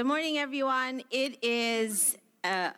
Good 0.00 0.06
morning, 0.06 0.38
everyone. 0.38 1.02
It 1.10 1.44
is 1.44 2.16
uh, 2.42 2.70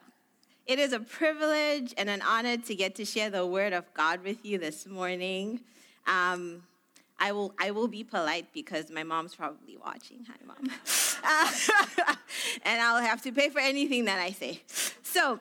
it 0.67 0.81
is 0.81 0.93
a 0.93 0.99
privilege 0.99 1.95
and 1.97 2.11
an 2.11 2.21
honor 2.21 2.57
to 2.57 2.75
get 2.75 2.97
to 2.97 3.05
share 3.05 3.31
the 3.31 3.47
word 3.47 3.73
of 3.73 3.85
God 3.95 4.25
with 4.25 4.45
you 4.45 4.59
this 4.59 4.89
morning. 4.89 5.61
Um, 6.09 6.65
I 7.21 7.31
will 7.31 7.55
I 7.61 7.71
will 7.71 7.87
be 7.87 8.03
polite 8.03 8.47
because 8.53 8.91
my 8.91 9.05
mom's 9.05 9.37
probably 9.37 9.77
watching. 9.77 10.27
Hi, 10.27 10.35
mom. 10.45 12.17
And 12.65 12.81
I'll 12.81 13.01
have 13.01 13.23
to 13.23 13.31
pay 13.31 13.51
for 13.51 13.61
anything 13.61 14.07
that 14.07 14.19
I 14.19 14.33
say. 14.33 14.61
So, 15.05 15.39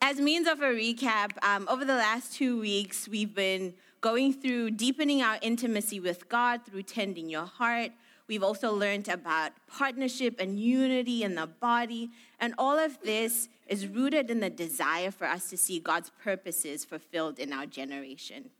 as 0.00 0.20
means 0.20 0.46
of 0.46 0.60
a 0.60 0.66
recap, 0.66 1.30
um, 1.42 1.66
over 1.68 1.84
the 1.84 1.96
last 1.96 2.34
two 2.34 2.60
weeks, 2.60 3.08
we've 3.08 3.34
been 3.34 3.74
going 4.00 4.32
through 4.32 4.70
deepening 4.70 5.22
our 5.22 5.38
intimacy 5.42 5.98
with 5.98 6.28
God 6.28 6.64
through 6.64 6.84
tending 6.84 7.28
your 7.28 7.46
heart 7.46 7.90
We've 8.30 8.44
also 8.44 8.72
learned 8.72 9.08
about 9.08 9.50
partnership 9.66 10.38
and 10.38 10.56
unity 10.56 11.24
in 11.24 11.34
the 11.34 11.48
body. 11.48 12.10
And 12.38 12.54
all 12.58 12.78
of 12.78 12.96
this 13.02 13.48
is 13.66 13.88
rooted 13.88 14.30
in 14.30 14.38
the 14.38 14.48
desire 14.48 15.10
for 15.10 15.26
us 15.26 15.50
to 15.50 15.56
see 15.56 15.80
God's 15.80 16.12
purposes 16.22 16.84
fulfilled 16.84 17.40
in 17.40 17.52
our 17.52 17.66
generation. 17.66 18.50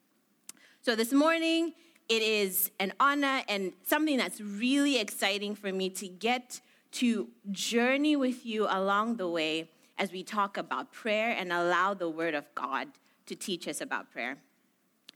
So 0.83 0.97
this 0.97 1.13
morning, 1.13 1.75
it 2.09 2.21
is 2.21 2.73
an 2.81 2.93
honor 2.99 3.43
and 3.49 3.73
something 3.87 4.17
that's 4.17 4.41
really 4.41 4.99
exciting 4.99 5.55
for 5.55 5.71
me 5.71 5.89
to 5.91 6.09
get 6.09 6.61
to 6.95 7.29
journey 7.53 8.17
with 8.17 8.45
you 8.45 8.67
along 8.69 9.19
the 9.19 9.29
way 9.29 9.71
as 9.99 10.11
we 10.11 10.25
talk 10.25 10.57
about 10.57 10.91
prayer 10.91 11.31
and 11.39 11.53
allow 11.53 11.95
the 11.95 12.11
Word 12.11 12.35
of 12.35 12.53
God 12.57 12.89
to 13.27 13.37
teach 13.37 13.69
us 13.69 13.81
about 13.81 14.11
prayer. 14.11 14.39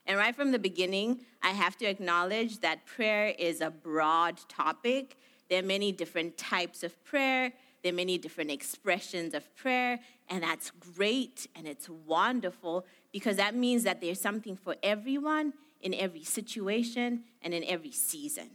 And 0.07 0.19
right 0.19 0.35
from 0.35 0.53
the 0.53 0.59
beginning, 0.59 1.21
I 1.43 1.51
have 1.51 1.77
to 1.79 1.87
acknowledge 1.87 2.61
that 2.61 2.85
prayer 2.85 3.35
is 3.39 3.61
a 3.61 3.71
broad 3.71 4.39
topic. 4.49 5.17
There 5.49 5.61
are 5.61 5.67
many 5.67 5.93
different 5.93 6.37
types 6.37 6.83
of 6.83 7.03
prayer, 7.05 7.53
there 7.83 7.93
are 7.93 7.97
many 7.97 8.19
different 8.19 8.51
expressions 8.51 9.35
of 9.35 9.55
prayer, 9.57 10.01
and 10.29 10.43
that's 10.43 10.71
great 10.71 11.47
and 11.55 11.67
it's 11.67 11.89
wonderful 11.89 12.87
because 13.13 13.37
that 13.37 13.55
means 13.55 13.85
that 13.85 14.01
there's 14.01 14.21
something 14.21 14.57
for 14.57 14.77
everyone 14.83 15.53
in 15.81 15.95
every 15.95 16.25
situation 16.25 17.25
and 17.43 17.53
in 17.53 17.63
every 17.65 17.93
season. 17.93 18.49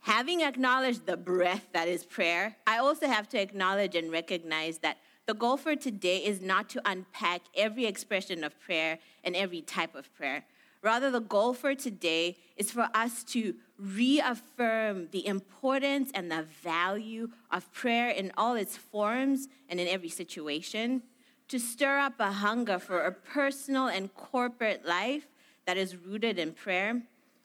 Having 0.00 0.42
acknowledged 0.42 1.06
the 1.06 1.16
breath 1.16 1.66
that 1.72 1.88
is 1.88 2.04
prayer, 2.04 2.56
I 2.66 2.78
also 2.78 3.06
have 3.06 3.28
to 3.30 3.40
acknowledge 3.40 3.96
and 3.96 4.12
recognize 4.12 4.78
that 4.78 4.98
the 5.28 5.34
goal 5.34 5.58
for 5.58 5.76
today 5.76 6.24
is 6.24 6.40
not 6.40 6.70
to 6.70 6.80
unpack 6.86 7.42
every 7.54 7.84
expression 7.84 8.42
of 8.42 8.58
prayer 8.58 8.98
and 9.22 9.36
every 9.36 9.60
type 9.60 9.94
of 9.94 10.12
prayer. 10.14 10.46
Rather, 10.80 11.10
the 11.10 11.20
goal 11.20 11.52
for 11.52 11.74
today 11.74 12.34
is 12.56 12.70
for 12.70 12.88
us 12.94 13.24
to 13.24 13.54
reaffirm 13.78 15.08
the 15.10 15.26
importance 15.26 16.10
and 16.14 16.32
the 16.32 16.46
value 16.62 17.28
of 17.50 17.70
prayer 17.74 18.08
in 18.08 18.32
all 18.38 18.54
its 18.54 18.78
forms 18.78 19.48
and 19.68 19.78
in 19.78 19.86
every 19.86 20.08
situation, 20.08 21.02
to 21.48 21.58
stir 21.58 21.98
up 21.98 22.14
a 22.18 22.32
hunger 22.32 22.78
for 22.78 23.02
a 23.02 23.12
personal 23.12 23.86
and 23.86 24.14
corporate 24.14 24.86
life 24.86 25.26
that 25.66 25.76
is 25.76 25.94
rooted 25.94 26.38
in 26.38 26.52
prayer, 26.52 27.02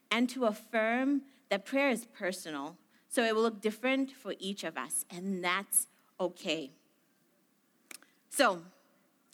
and 0.09 0.30
to 0.30 0.45
affirm 0.45 1.23
that 1.50 1.66
prayer 1.66 1.89
is 1.89 2.06
personal. 2.06 2.78
So 3.09 3.26
it 3.26 3.36
will 3.36 3.42
look 3.42 3.59
different 3.59 4.09
for 4.09 4.36
each 4.39 4.64
of 4.64 4.78
us, 4.78 5.04
and 5.09 5.44
that's 5.44 5.88
okay. 6.17 6.72
So, 8.36 8.62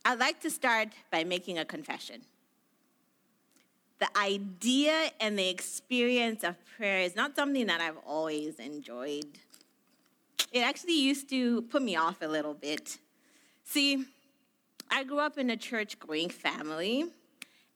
I'd 0.03 0.19
like 0.19 0.41
to 0.41 0.49
start 0.49 0.89
by 1.09 1.23
making 1.23 1.57
a 1.57 1.63
confession 1.63 2.21
the 3.99 4.17
idea 4.17 5.11
and 5.19 5.37
the 5.37 5.49
experience 5.49 6.43
of 6.43 6.55
prayer 6.77 7.01
is 7.01 7.15
not 7.15 7.35
something 7.35 7.67
that 7.67 7.81
I've 7.81 7.97
always 8.07 8.57
enjoyed. 8.59 9.27
It 10.51 10.61
actually 10.61 10.99
used 10.99 11.29
to 11.29 11.61
put 11.63 11.81
me 11.81 11.97
off 11.97 12.21
a 12.21 12.27
little 12.27 12.53
bit. 12.53 12.97
See, 13.65 14.05
I 14.89 15.03
grew 15.03 15.19
up 15.19 15.37
in 15.37 15.49
a 15.49 15.57
church 15.57 15.99
going 15.99 16.29
family, 16.29 17.05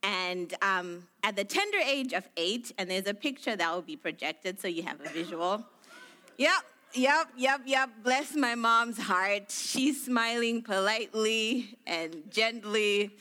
and 0.01 0.53
um, 0.61 1.03
at 1.23 1.35
the 1.35 1.43
tender 1.43 1.77
age 1.85 2.13
of 2.13 2.27
eight, 2.37 2.71
and 2.77 2.89
there's 2.89 3.07
a 3.07 3.13
picture 3.13 3.55
that 3.55 3.73
will 3.73 3.81
be 3.81 3.97
projected 3.97 4.59
so 4.59 4.67
you 4.67 4.83
have 4.83 4.99
a 5.01 5.09
visual. 5.09 5.63
Yep, 6.37 6.63
yep, 6.93 7.27
yep, 7.37 7.61
yep. 7.65 7.89
Bless 8.03 8.35
my 8.35 8.55
mom's 8.55 8.99
heart. 8.99 9.51
She's 9.51 10.05
smiling 10.05 10.61
politely 10.61 11.77
and 11.85 12.23
gently 12.29 13.11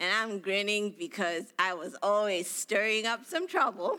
and 0.00 0.10
I'm 0.12 0.38
grinning 0.38 0.94
because 0.98 1.52
I 1.58 1.74
was 1.74 1.94
always 2.02 2.48
stirring 2.48 3.06
up 3.06 3.26
some 3.26 3.46
trouble. 3.46 3.98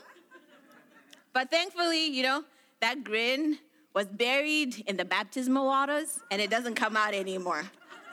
But 1.32 1.52
thankfully, 1.52 2.08
you 2.08 2.24
know, 2.24 2.44
that 2.82 3.04
grin 3.04 3.60
was 3.94 4.08
buried 4.08 4.84
in 4.88 4.98
the 4.98 5.06
baptismal 5.06 5.66
waters 5.66 6.20
and 6.32 6.42
it 6.42 6.50
doesn't 6.50 6.76
come 6.76 6.98
out 6.98 7.14
anymore. 7.14 7.64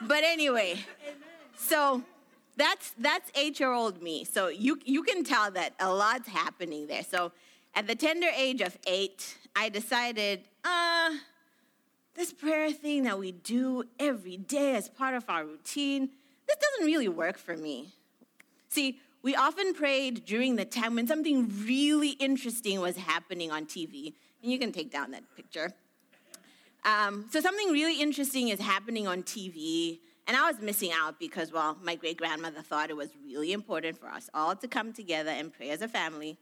But 0.01 0.23
anyway, 0.23 0.79
so 1.57 2.03
that's 2.55 2.91
that's 2.99 3.31
eight-year-old 3.35 4.01
me. 4.01 4.23
So 4.23 4.47
you 4.47 4.79
you 4.85 5.03
can 5.03 5.23
tell 5.23 5.49
that 5.51 5.73
a 5.79 5.91
lot's 5.91 6.29
happening 6.29 6.87
there. 6.87 7.03
So 7.03 7.31
at 7.75 7.87
the 7.87 7.95
tender 7.95 8.27
age 8.35 8.61
of 8.61 8.77
eight, 8.87 9.35
I 9.55 9.69
decided, 9.69 10.41
uh, 10.69 11.09
this 12.15 12.33
prayer 12.33 12.71
thing 12.71 13.03
that 13.03 13.17
we 13.17 13.31
do 13.31 13.83
every 13.99 14.37
day 14.37 14.75
as 14.75 14.89
part 14.89 15.15
of 15.15 15.25
our 15.29 15.45
routine, 15.45 16.09
this 16.47 16.57
doesn't 16.57 16.85
really 16.85 17.07
work 17.07 17.37
for 17.37 17.55
me. 17.55 17.93
See, 18.69 18.99
we 19.21 19.35
often 19.35 19.73
prayed 19.73 20.25
during 20.25 20.55
the 20.55 20.65
time 20.65 20.95
when 20.95 21.07
something 21.07 21.51
really 21.65 22.11
interesting 22.11 22.79
was 22.79 22.97
happening 22.97 23.51
on 23.51 23.65
TV. 23.65 24.13
And 24.41 24.51
you 24.51 24.59
can 24.59 24.71
take 24.71 24.91
down 24.91 25.11
that 25.11 25.23
picture. 25.35 25.73
Um, 26.85 27.25
so, 27.29 27.41
something 27.41 27.71
really 27.71 28.01
interesting 28.01 28.47
is 28.47 28.59
happening 28.59 29.05
on 29.05 29.23
TV, 29.23 29.99
and 30.27 30.37
I 30.37 30.49
was 30.49 30.61
missing 30.61 30.91
out 30.93 31.19
because, 31.19 31.51
well, 31.51 31.77
my 31.81 31.95
great 31.95 32.17
grandmother 32.17 32.61
thought 32.61 32.89
it 32.89 32.95
was 32.95 33.09
really 33.25 33.51
important 33.51 33.99
for 33.99 34.07
us 34.07 34.29
all 34.33 34.55
to 34.55 34.67
come 34.67 34.93
together 34.93 35.31
and 35.31 35.51
pray 35.51 35.71
as 35.71 35.81
a 35.81 35.89
family. 35.89 36.37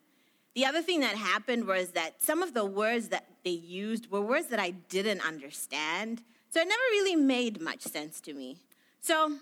The 0.57 0.65
other 0.65 0.81
thing 0.81 1.01
that 1.01 1.15
happened 1.15 1.67
was 1.67 1.89
that 1.89 2.19
some 2.19 2.41
of 2.41 2.55
the 2.55 2.65
words 2.65 3.09
that 3.09 3.27
they 3.43 3.51
used 3.51 4.09
were 4.09 4.21
words 4.21 4.47
that 4.47 4.59
I 4.59 4.71
didn't 4.71 5.21
understand, 5.21 6.23
so 6.49 6.59
it 6.59 6.67
never 6.67 6.81
really 6.93 7.15
made 7.15 7.61
much 7.61 7.81
sense 7.81 8.19
to 8.21 8.33
me. 8.33 8.57
So, 8.99 9.37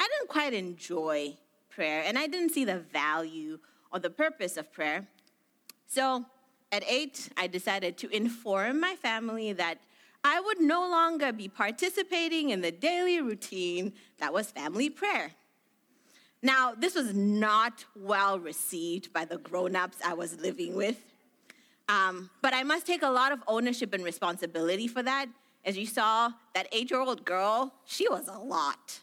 I 0.00 0.08
didn't 0.08 0.30
quite 0.30 0.54
enjoy 0.54 1.34
prayer, 1.68 2.02
and 2.06 2.18
I 2.18 2.26
didn't 2.26 2.52
see 2.52 2.64
the 2.64 2.78
value 2.78 3.58
or 3.92 3.98
the 3.98 4.08
purpose 4.08 4.56
of 4.56 4.72
prayer. 4.72 5.06
So 5.88 6.24
at 6.72 6.82
eight, 6.88 7.28
I 7.36 7.48
decided 7.48 7.98
to 7.98 8.08
inform 8.08 8.80
my 8.80 8.94
family 8.94 9.52
that 9.52 9.76
I 10.24 10.40
would 10.40 10.62
no 10.62 10.88
longer 10.88 11.34
be 11.34 11.48
participating 11.48 12.48
in 12.48 12.62
the 12.62 12.72
daily 12.72 13.20
routine 13.20 13.92
that 14.20 14.32
was 14.32 14.52
family 14.52 14.88
prayer. 14.88 15.32
Now, 16.42 16.74
this 16.76 16.94
was 16.94 17.14
not 17.14 17.84
well 17.94 18.38
received 18.38 19.12
by 19.12 19.24
the 19.24 19.38
grown 19.38 19.74
ups 19.74 19.98
I 20.04 20.14
was 20.14 20.38
living 20.40 20.74
with. 20.74 21.02
Um, 21.88 22.30
but 22.42 22.52
I 22.52 22.62
must 22.62 22.86
take 22.86 23.02
a 23.02 23.10
lot 23.10 23.32
of 23.32 23.40
ownership 23.46 23.94
and 23.94 24.04
responsibility 24.04 24.88
for 24.88 25.02
that. 25.02 25.26
As 25.64 25.76
you 25.76 25.86
saw, 25.86 26.30
that 26.54 26.68
eight 26.72 26.90
year 26.90 27.00
old 27.00 27.24
girl, 27.24 27.72
she 27.84 28.08
was 28.08 28.28
a 28.28 28.38
lot. 28.38 29.00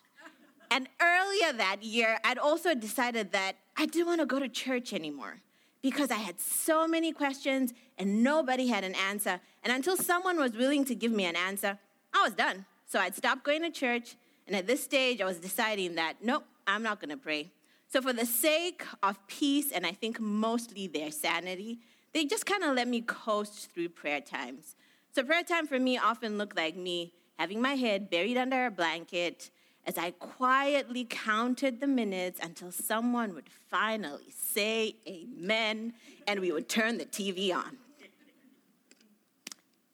And 0.72 0.88
earlier 1.02 1.54
that 1.54 1.84
year, 1.84 2.18
I'd 2.24 2.38
also 2.38 2.74
decided 2.74 3.32
that 3.32 3.58
I 3.78 3.86
didn't 3.86 4.08
want 4.08 4.22
to 4.22 4.26
go 4.26 4.40
to 4.40 4.50
church 4.50 4.94
anymore 4.94 5.40
because 5.82 6.10
I 6.10 6.16
had 6.16 6.40
so 6.40 6.88
many 6.88 7.12
questions 7.12 7.74
and 7.98 8.24
nobody 8.24 8.68
had 8.68 8.84
an 8.84 8.96
answer. 8.96 9.40
And 9.64 9.72
until 9.72 9.96
someone 9.98 10.40
was 10.40 10.54
willing 10.54 10.84
to 10.86 10.96
give 10.96 11.12
me 11.12 11.26
an 11.26 11.36
answer, 11.36 11.78
I 12.14 12.24
was 12.24 12.34
done. 12.34 12.66
So 12.88 13.00
I'd 13.00 13.16
stopped 13.16 13.44
going 13.44 13.62
to 13.62 13.70
church. 13.70 14.16
And 14.48 14.56
at 14.56 14.66
this 14.66 14.84
stage, 14.84 15.22
I 15.22 15.26
was 15.26 15.38
deciding 15.38 15.96
that, 15.96 16.16
nope, 16.24 16.46
I'm 16.68 16.84
not 16.84 17.00
going 17.00 17.10
to 17.10 17.18
pray. 17.18 17.52
So, 17.88 18.02
for 18.02 18.14
the 18.14 18.26
sake 18.26 18.84
of 19.04 19.26
peace 19.28 19.72
and 19.72 19.86
I 19.86 19.92
think 19.92 20.20
mostly 20.20 20.88
their 20.88 21.12
sanity, 21.12 21.80
they 22.14 22.26
just 22.26 22.46
kind 22.46 22.64
of 22.64 22.76
let 22.76 22.88
me 22.88 23.02
coast 23.02 23.72
through 23.72 23.90
prayer 23.90 24.22
times. 24.22 24.76
So, 25.14 25.24
prayer 25.24 25.44
time 25.44 25.68
for 25.68 25.80
me 25.80 25.98
often 25.98 26.38
looked 26.38 26.58
like 26.58 26.76
me 26.76 27.14
having 27.38 27.62
my 27.62 27.74
head 27.74 28.10
buried 28.10 28.38
under 28.38 28.66
a 28.66 28.72
blanket, 28.72 29.52
as 29.86 29.98
I 29.98 30.12
quietly 30.12 31.06
counted 31.10 31.82
the 31.82 31.88
minutes 31.88 32.40
until 32.42 32.72
someone 32.72 33.34
would 33.34 33.50
finally 33.70 34.30
say 34.30 34.96
amen 35.08 35.94
and 36.28 36.40
we 36.40 36.52
would 36.52 36.70
turn 36.70 36.98
the 36.98 37.06
TV 37.06 37.54
on. 37.54 37.78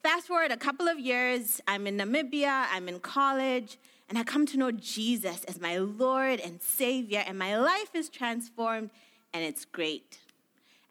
Fast 0.03 0.27
forward 0.27 0.51
a 0.51 0.57
couple 0.57 0.87
of 0.87 0.99
years, 0.99 1.59
I'm 1.67 1.87
in 1.87 1.97
Namibia, 1.97 2.67
I'm 2.71 2.87
in 2.87 2.99
college, 2.99 3.77
and 4.09 4.17
I 4.17 4.23
come 4.23 4.45
to 4.47 4.57
know 4.57 4.71
Jesus 4.71 5.43
as 5.45 5.61
my 5.61 5.77
Lord 5.77 6.39
and 6.39 6.61
Savior, 6.61 7.23
and 7.25 7.37
my 7.37 7.57
life 7.57 7.93
is 7.93 8.09
transformed, 8.09 8.89
and 9.33 9.43
it's 9.43 9.65
great. 9.65 10.19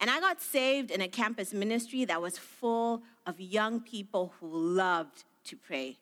And 0.00 0.08
I 0.08 0.20
got 0.20 0.40
saved 0.40 0.90
in 0.90 1.00
a 1.00 1.08
campus 1.08 1.52
ministry 1.52 2.04
that 2.04 2.22
was 2.22 2.38
full 2.38 3.02
of 3.26 3.40
young 3.40 3.80
people 3.80 4.32
who 4.38 4.48
loved 4.48 5.24
to 5.44 5.56
pray 5.56 5.98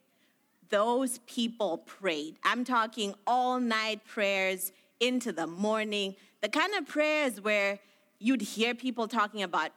those 0.71 1.19
people 1.27 1.79
prayed. 1.79 2.37
I'm 2.45 2.65
talking 2.65 3.15
all 3.27 3.61
night 3.61 4.05
prayers 4.07 4.73
into 5.01 5.33
the 5.33 5.47
morning, 5.47 6.17
the 6.41 6.49
kind 6.49 6.75
of 6.75 6.87
prayers 6.87 7.41
where 7.41 7.79
you'd 8.19 8.43
hear 8.43 8.75
people 8.75 9.09
talking 9.09 9.43
about 9.43 9.71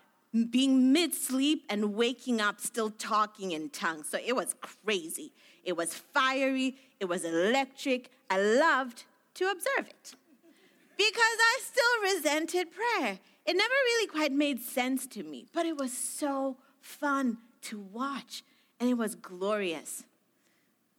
being 0.50 0.94
mid 0.94 1.14
sleep 1.14 1.64
and 1.70 1.96
waking 1.96 2.40
up 2.40 2.62
still 2.62 2.92
talking 2.92 3.52
in 3.52 3.70
tongues. 3.70 4.08
So 4.10 4.20
it 4.24 4.36
was 4.36 4.56
crazy. 4.62 5.32
It 5.64 5.76
was 5.78 5.94
fiery, 5.94 6.78
it 7.00 7.06
was 7.06 7.24
electric. 7.24 8.12
I 8.30 8.40
loved 8.40 9.04
to 9.36 9.50
observe 9.50 9.88
it 9.88 10.16
because 10.98 11.16
I 11.18 11.60
still 11.62 12.14
resented 12.14 12.68
prayer. 12.72 13.20
It 13.46 13.56
never 13.56 13.74
really 13.74 14.08
quite 14.08 14.32
made 14.32 14.62
sense 14.62 15.08
to 15.08 15.24
me, 15.24 15.46
but 15.54 15.66
it 15.66 15.78
was 15.78 15.94
so 15.94 16.58
fun 16.82 17.38
to 17.64 17.80
watch 17.80 18.44
and 18.80 18.90
it 18.90 18.96
was 18.96 19.16
glorious. 19.16 20.04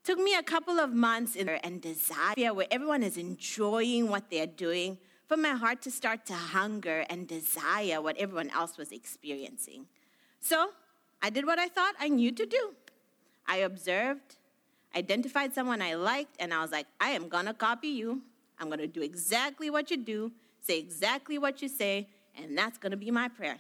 Took 0.02 0.18
me 0.18 0.34
a 0.34 0.42
couple 0.42 0.80
of 0.80 0.92
months 0.92 1.36
in 1.36 1.48
and 1.48 1.80
desire 1.80 2.54
where 2.54 2.66
everyone 2.70 3.02
is 3.02 3.16
enjoying 3.16 4.08
what 4.08 4.30
they're 4.30 4.46
doing 4.46 4.98
for 5.26 5.36
my 5.36 5.50
heart 5.50 5.82
to 5.82 5.90
start 5.90 6.26
to 6.26 6.34
hunger 6.34 7.04
and 7.10 7.28
desire 7.28 8.00
what 8.00 8.16
everyone 8.16 8.50
else 8.50 8.78
was 8.78 8.90
experiencing. 8.90 9.86
So 10.40 10.70
I 11.22 11.30
did 11.30 11.46
what 11.46 11.58
I 11.58 11.68
thought 11.68 11.94
I 12.00 12.08
knew 12.08 12.32
to 12.32 12.46
do. 12.46 12.74
I 13.46 13.58
observed, 13.58 14.36
identified 14.94 15.54
someone 15.54 15.80
I 15.82 15.94
liked, 15.94 16.36
and 16.38 16.52
I 16.52 16.62
was 16.62 16.70
like, 16.70 16.86
I 17.00 17.10
am 17.10 17.28
gonna 17.28 17.54
copy 17.54 17.88
you. 17.88 18.22
I'm 18.58 18.68
gonna 18.68 18.86
do 18.86 19.02
exactly 19.02 19.70
what 19.70 19.90
you 19.90 19.96
do, 19.96 20.32
say 20.60 20.78
exactly 20.78 21.38
what 21.38 21.62
you 21.62 21.68
say, 21.68 22.08
and 22.36 22.56
that's 22.56 22.78
gonna 22.78 22.96
be 22.96 23.10
my 23.10 23.28
prayer. 23.28 23.58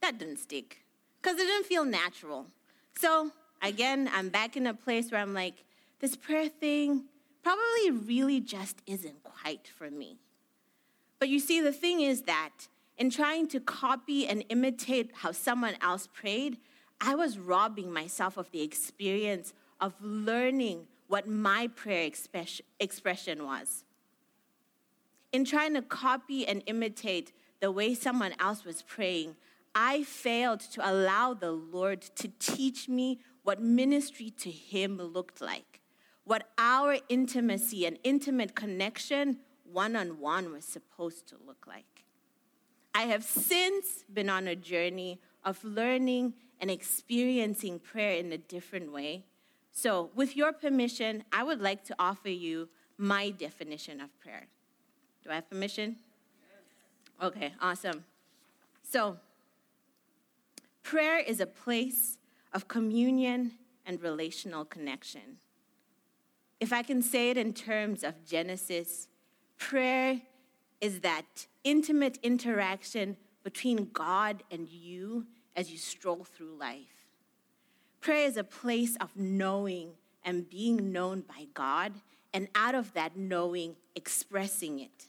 That 0.00 0.18
didn't 0.18 0.38
stick 0.38 0.78
because 1.20 1.38
it 1.38 1.46
didn't 1.46 1.66
feel 1.66 1.84
natural. 1.84 2.46
So 2.98 3.30
again, 3.62 4.10
I'm 4.12 4.28
back 4.28 4.56
in 4.56 4.66
a 4.66 4.74
place 4.74 5.10
where 5.10 5.20
I'm 5.20 5.34
like, 5.34 5.64
this 6.00 6.16
prayer 6.16 6.48
thing 6.48 7.04
probably 7.42 7.90
really 7.90 8.40
just 8.40 8.78
isn't 8.86 9.22
quite 9.22 9.68
for 9.68 9.90
me. 9.90 10.18
But 11.18 11.28
you 11.28 11.38
see, 11.38 11.60
the 11.60 11.72
thing 11.72 12.00
is 12.00 12.22
that 12.22 12.50
in 12.98 13.10
trying 13.10 13.46
to 13.48 13.60
copy 13.60 14.26
and 14.26 14.44
imitate 14.48 15.10
how 15.14 15.32
someone 15.32 15.74
else 15.80 16.08
prayed, 16.12 16.58
I 17.00 17.14
was 17.14 17.38
robbing 17.38 17.92
myself 17.92 18.36
of 18.36 18.50
the 18.50 18.62
experience 18.62 19.52
of 19.82 19.92
learning 20.00 20.86
what 21.08 21.28
my 21.28 21.66
prayer 21.66 22.08
expression 22.80 23.44
was. 23.44 23.84
In 25.32 25.44
trying 25.44 25.74
to 25.74 25.82
copy 25.82 26.46
and 26.46 26.62
imitate 26.66 27.32
the 27.60 27.70
way 27.70 27.94
someone 27.94 28.34
else 28.38 28.64
was 28.64 28.80
praying, 28.82 29.36
I 29.74 30.04
failed 30.04 30.60
to 30.60 30.88
allow 30.88 31.34
the 31.34 31.50
Lord 31.50 32.00
to 32.16 32.28
teach 32.38 32.88
me 32.88 33.18
what 33.42 33.60
ministry 33.60 34.30
to 34.38 34.50
Him 34.50 34.98
looked 34.98 35.40
like, 35.40 35.80
what 36.24 36.48
our 36.56 36.96
intimacy 37.08 37.84
and 37.84 37.98
intimate 38.04 38.54
connection 38.54 39.38
one 39.64 39.96
on 39.96 40.20
one 40.20 40.52
was 40.52 40.64
supposed 40.64 41.26
to 41.28 41.36
look 41.46 41.66
like. 41.66 42.04
I 42.94 43.02
have 43.02 43.24
since 43.24 44.04
been 44.12 44.28
on 44.28 44.46
a 44.46 44.54
journey 44.54 45.18
of 45.44 45.64
learning 45.64 46.34
and 46.60 46.70
experiencing 46.70 47.80
prayer 47.80 48.16
in 48.18 48.32
a 48.32 48.38
different 48.38 48.92
way. 48.92 49.24
So, 49.72 50.10
with 50.14 50.36
your 50.36 50.52
permission, 50.52 51.24
I 51.32 51.42
would 51.42 51.60
like 51.60 51.82
to 51.84 51.96
offer 51.98 52.28
you 52.28 52.68
my 52.98 53.30
definition 53.30 54.00
of 54.00 54.16
prayer. 54.20 54.46
Do 55.24 55.30
I 55.30 55.36
have 55.36 55.48
permission? 55.48 55.96
Okay, 57.20 57.54
awesome. 57.60 58.04
So, 58.82 59.16
Prayer 60.82 61.18
is 61.18 61.40
a 61.40 61.46
place 61.46 62.18
of 62.52 62.68
communion 62.68 63.52
and 63.86 64.02
relational 64.02 64.64
connection. 64.64 65.38
If 66.60 66.72
I 66.72 66.82
can 66.82 67.02
say 67.02 67.30
it 67.30 67.36
in 67.36 67.54
terms 67.54 68.04
of 68.04 68.26
Genesis, 68.26 69.08
prayer 69.58 70.20
is 70.80 71.00
that 71.00 71.46
intimate 71.64 72.18
interaction 72.22 73.16
between 73.42 73.90
God 73.92 74.42
and 74.50 74.68
you 74.68 75.26
as 75.56 75.70
you 75.70 75.78
stroll 75.78 76.24
through 76.24 76.56
life. 76.58 76.91
Prayer 78.02 78.26
is 78.26 78.36
a 78.36 78.42
place 78.42 78.96
of 78.96 79.16
knowing 79.16 79.92
and 80.24 80.50
being 80.50 80.90
known 80.90 81.20
by 81.20 81.46
God, 81.54 81.92
and 82.34 82.48
out 82.52 82.74
of 82.74 82.92
that 82.94 83.16
knowing, 83.16 83.76
expressing 83.94 84.80
it. 84.80 85.06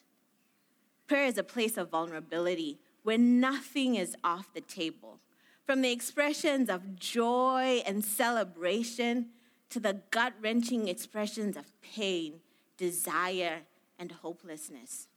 Prayer 1.07 1.25
is 1.25 1.40
a 1.40 1.44
place 1.44 1.75
of 1.75 1.90
vulnerability 1.90 2.78
where 3.01 3.18
nothing 3.18 3.95
is 3.95 4.16
off 4.24 4.54
the 4.54 4.62
table 4.62 5.19
from 5.66 5.81
the 5.81 5.92
expressions 5.92 6.69
of 6.69 6.95
joy 6.95 7.81
and 7.86 8.06
celebration 8.06 9.30
to 9.72 9.80
the 9.80 10.01
gut 10.12 10.34
wrenching 10.39 10.88
expressions 10.88 11.57
of 11.57 11.66
pain, 11.81 12.42
desire, 12.78 13.62
and 13.98 14.12
hopelessness. 14.12 15.07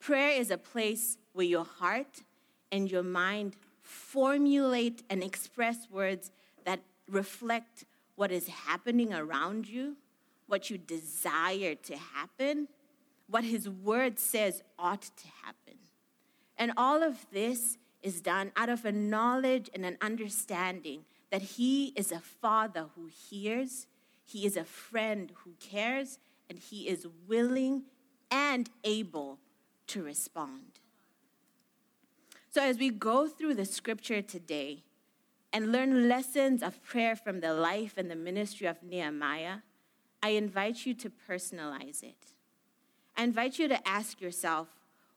Prayer 0.00 0.40
is 0.40 0.50
a 0.50 0.58
place 0.58 1.18
where 1.34 1.46
your 1.46 1.66
heart 1.66 2.22
and 2.72 2.90
your 2.90 3.02
mind 3.02 3.56
formulate 3.82 5.02
and 5.10 5.22
express 5.22 5.88
words 5.90 6.30
reflect 7.08 7.84
what 8.14 8.32
is 8.32 8.48
happening 8.48 9.12
around 9.12 9.68
you, 9.68 9.96
what 10.46 10.70
you 10.70 10.78
desire 10.78 11.74
to 11.74 11.96
happen, 11.96 12.68
what 13.28 13.44
His 13.44 13.68
Word 13.68 14.18
says 14.18 14.62
ought 14.78 15.02
to 15.02 15.26
happen. 15.44 15.78
And 16.56 16.72
all 16.76 17.02
of 17.02 17.26
this 17.32 17.76
is 18.02 18.20
done 18.20 18.52
out 18.56 18.68
of 18.68 18.84
a 18.84 18.92
knowledge 18.92 19.68
and 19.74 19.84
an 19.84 19.98
understanding 20.00 21.04
that 21.30 21.42
He 21.42 21.92
is 21.96 22.12
a 22.12 22.20
Father 22.20 22.86
who 22.94 23.06
hears, 23.06 23.86
He 24.24 24.46
is 24.46 24.56
a 24.56 24.64
friend 24.64 25.32
who 25.44 25.52
cares, 25.60 26.18
and 26.48 26.58
He 26.58 26.88
is 26.88 27.06
willing 27.26 27.82
and 28.30 28.70
able 28.84 29.38
to 29.88 30.02
respond. 30.02 30.80
So, 32.50 32.62
as 32.62 32.78
we 32.78 32.90
go 32.90 33.28
through 33.28 33.54
the 33.54 33.66
scripture 33.66 34.22
today 34.22 34.82
and 35.52 35.72
learn 35.72 36.08
lessons 36.08 36.62
of 36.62 36.82
prayer 36.82 37.16
from 37.16 37.40
the 37.40 37.54
life 37.54 37.94
and 37.96 38.10
the 38.10 38.16
ministry 38.16 38.66
of 38.66 38.82
Nehemiah, 38.82 39.58
I 40.22 40.30
invite 40.30 40.86
you 40.86 40.94
to 40.94 41.10
personalize 41.10 42.02
it. 42.02 42.32
I 43.16 43.24
invite 43.24 43.58
you 43.58 43.68
to 43.68 43.88
ask 43.88 44.20
yourself 44.20 44.68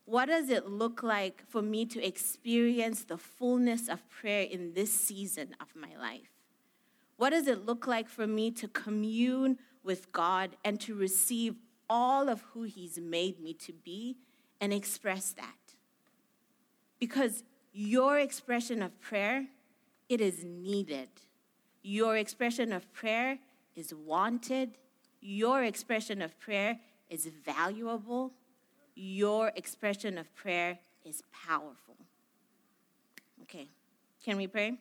what 0.06 0.26
does 0.26 0.50
it 0.50 0.68
look 0.68 1.04
like 1.04 1.44
for 1.48 1.62
me 1.62 1.86
to 1.86 2.04
experience 2.04 3.04
the 3.04 3.18
fullness 3.18 3.88
of 3.88 4.10
prayer 4.10 4.42
in 4.42 4.74
this 4.74 4.92
season 4.92 5.56
of 5.62 5.76
my 5.76 5.96
life? 6.00 6.32
What 7.18 7.30
does 7.30 7.46
it 7.46 7.66
look 7.66 7.86
like 7.86 8.10
for 8.10 8.26
me 8.26 8.50
to 8.52 8.68
commune 8.68 9.60
with 9.84 10.12
God 10.12 10.56
and 10.66 10.82
to 10.82 10.96
receive 10.96 11.58
all 11.88 12.28
of 12.28 12.42
who 12.54 12.64
He's 12.64 12.98
made 12.98 13.40
me 13.40 13.54
to 13.56 13.72
be 13.72 14.18
and 14.60 14.74
express 14.74 15.32
that? 15.34 15.76
Because 16.98 17.44
your 17.72 18.18
expression 18.18 18.82
of 18.82 19.00
prayer, 19.00 19.46
it 20.10 20.20
is 20.20 20.44
needed. 20.44 21.10
Your 21.82 22.18
expression 22.18 22.74
of 22.74 22.92
prayer 22.92 23.40
is 23.76 23.94
wanted. 23.94 24.78
Your 25.22 25.64
expression 25.64 26.22
of 26.22 26.38
prayer 26.40 26.80
is 27.10 27.30
valuable 27.46 28.34
your 29.00 29.54
expression 29.56 30.18
of 30.18 30.34
prayer 30.36 30.78
is 31.06 31.24
powerful. 31.32 31.96
Okay, 33.44 33.70
can 34.24 34.36
we 34.36 34.46
pray? 34.46 34.74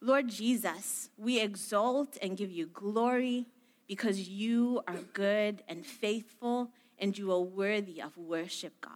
Lord 0.00 0.28
Jesus, 0.28 1.10
we 1.18 1.40
exalt 1.40 2.16
and 2.22 2.36
give 2.36 2.52
you 2.52 2.66
glory 2.66 3.46
because 3.88 4.28
you 4.28 4.80
are 4.86 5.00
good 5.12 5.64
and 5.66 5.84
faithful 5.84 6.70
and 6.98 7.18
you 7.18 7.32
are 7.32 7.40
worthy 7.40 8.00
of 8.00 8.16
worship, 8.16 8.80
God. 8.80 8.92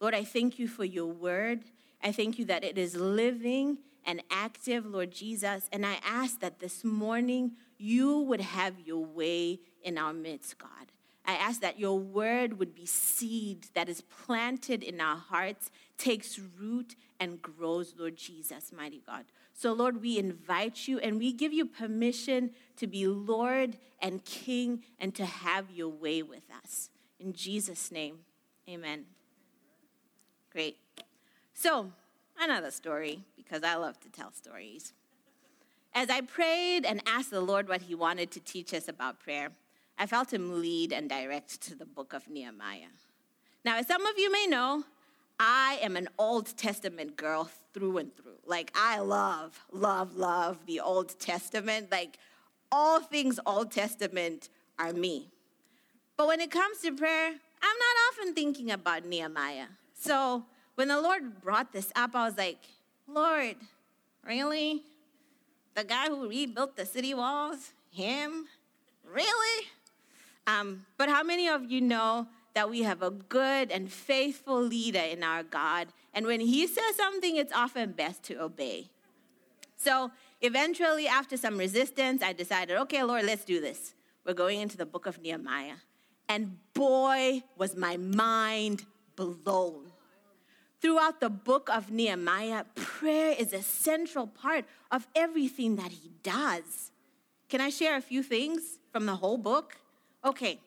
Lord, 0.00 0.14
I 0.14 0.22
thank 0.22 0.58
you 0.60 0.68
for 0.68 0.84
your 0.84 1.06
word. 1.06 1.64
I 2.02 2.12
thank 2.12 2.38
you 2.38 2.44
that 2.46 2.64
it 2.64 2.78
is 2.78 2.96
living 2.96 3.78
and 4.04 4.22
active, 4.30 4.86
Lord 4.86 5.10
Jesus. 5.10 5.68
And 5.72 5.84
I 5.84 5.98
ask 6.04 6.40
that 6.40 6.60
this 6.60 6.84
morning 6.84 7.52
you 7.78 8.20
would 8.20 8.40
have 8.40 8.74
your 8.84 9.04
way 9.04 9.60
in 9.82 9.98
our 9.98 10.12
midst, 10.12 10.58
God. 10.58 10.92
I 11.26 11.34
ask 11.34 11.60
that 11.60 11.78
your 11.78 11.98
word 11.98 12.58
would 12.58 12.74
be 12.74 12.86
seed 12.86 13.66
that 13.74 13.88
is 13.88 14.00
planted 14.00 14.82
in 14.82 15.00
our 15.00 15.16
hearts, 15.16 15.70
takes 15.96 16.40
root, 16.58 16.96
and 17.20 17.40
grows, 17.40 17.94
Lord 17.96 18.16
Jesus, 18.16 18.72
mighty 18.72 19.02
God. 19.06 19.26
So, 19.52 19.72
Lord, 19.72 20.00
we 20.00 20.18
invite 20.18 20.88
you 20.88 20.98
and 20.98 21.18
we 21.18 21.32
give 21.32 21.52
you 21.52 21.66
permission 21.66 22.50
to 22.78 22.86
be 22.86 23.06
Lord 23.06 23.76
and 24.00 24.24
King 24.24 24.82
and 24.98 25.14
to 25.14 25.26
have 25.26 25.70
your 25.70 25.90
way 25.90 26.22
with 26.22 26.44
us. 26.64 26.88
In 27.18 27.34
Jesus' 27.34 27.92
name, 27.92 28.20
amen. 28.68 29.04
Great. 30.50 30.78
So, 31.62 31.92
another 32.38 32.70
story, 32.70 33.20
because 33.36 33.62
I 33.62 33.74
love 33.74 34.00
to 34.00 34.08
tell 34.08 34.32
stories. 34.32 34.94
As 35.94 36.08
I 36.08 36.22
prayed 36.22 36.86
and 36.86 37.02
asked 37.06 37.30
the 37.30 37.42
Lord 37.42 37.68
what 37.68 37.82
he 37.82 37.94
wanted 37.94 38.30
to 38.30 38.40
teach 38.40 38.72
us 38.72 38.88
about 38.88 39.20
prayer, 39.20 39.50
I 39.98 40.06
felt 40.06 40.32
him 40.32 40.62
lead 40.62 40.90
and 40.90 41.06
direct 41.06 41.60
to 41.64 41.74
the 41.74 41.84
book 41.84 42.14
of 42.14 42.30
Nehemiah. 42.30 42.94
Now, 43.62 43.76
as 43.76 43.86
some 43.86 44.06
of 44.06 44.18
you 44.18 44.32
may 44.32 44.46
know, 44.46 44.84
I 45.38 45.78
am 45.82 45.98
an 45.98 46.08
Old 46.18 46.56
Testament 46.56 47.18
girl 47.18 47.50
through 47.74 47.98
and 47.98 48.16
through. 48.16 48.38
Like, 48.46 48.72
I 48.74 49.00
love, 49.00 49.62
love, 49.70 50.16
love 50.16 50.64
the 50.64 50.80
Old 50.80 51.20
Testament. 51.20 51.92
Like, 51.92 52.16
all 52.72 53.00
things 53.00 53.38
Old 53.44 53.70
Testament 53.70 54.48
are 54.78 54.94
me. 54.94 55.28
But 56.16 56.26
when 56.26 56.40
it 56.40 56.50
comes 56.50 56.78
to 56.78 56.92
prayer, 56.92 57.26
I'm 57.28 57.78
not 57.78 57.96
often 58.08 58.34
thinking 58.34 58.70
about 58.70 59.04
Nehemiah. 59.04 59.66
So, 59.92 60.46
when 60.80 60.88
the 60.88 60.98
Lord 60.98 61.42
brought 61.42 61.74
this 61.74 61.92
up, 61.94 62.12
I 62.14 62.24
was 62.24 62.38
like, 62.38 62.64
Lord, 63.06 63.56
really? 64.26 64.82
The 65.74 65.84
guy 65.84 66.06
who 66.06 66.26
rebuilt 66.26 66.74
the 66.74 66.86
city 66.86 67.12
walls? 67.12 67.72
Him? 67.90 68.46
Really? 69.04 69.66
Um, 70.46 70.86
but 70.96 71.10
how 71.10 71.22
many 71.22 71.50
of 71.50 71.70
you 71.70 71.82
know 71.82 72.28
that 72.54 72.70
we 72.70 72.80
have 72.80 73.02
a 73.02 73.10
good 73.10 73.70
and 73.70 73.92
faithful 73.92 74.58
leader 74.58 75.00
in 75.00 75.22
our 75.22 75.42
God? 75.42 75.88
And 76.14 76.24
when 76.24 76.40
he 76.40 76.66
says 76.66 76.96
something, 76.96 77.36
it's 77.36 77.52
often 77.52 77.92
best 77.92 78.22
to 78.22 78.42
obey. 78.42 78.88
So 79.76 80.10
eventually, 80.40 81.06
after 81.06 81.36
some 81.36 81.58
resistance, 81.58 82.22
I 82.22 82.32
decided, 82.32 82.78
okay, 82.78 83.02
Lord, 83.02 83.26
let's 83.26 83.44
do 83.44 83.60
this. 83.60 83.92
We're 84.24 84.32
going 84.32 84.60
into 84.60 84.78
the 84.78 84.86
book 84.86 85.04
of 85.04 85.20
Nehemiah. 85.20 85.76
And 86.26 86.56
boy, 86.72 87.42
was 87.58 87.76
my 87.76 87.98
mind 87.98 88.86
blown. 89.14 89.89
Throughout 90.80 91.20
the 91.20 91.28
book 91.28 91.68
of 91.70 91.90
Nehemiah, 91.90 92.64
prayer 92.74 93.34
is 93.38 93.52
a 93.52 93.62
central 93.62 94.26
part 94.26 94.64
of 94.90 95.06
everything 95.14 95.76
that 95.76 95.92
he 95.92 96.10
does. 96.22 96.90
Can 97.50 97.60
I 97.60 97.68
share 97.68 97.96
a 97.96 98.00
few 98.00 98.22
things 98.22 98.78
from 98.90 99.04
the 99.04 99.16
whole 99.16 99.36
book? 99.36 99.76
Okay, 100.24 100.58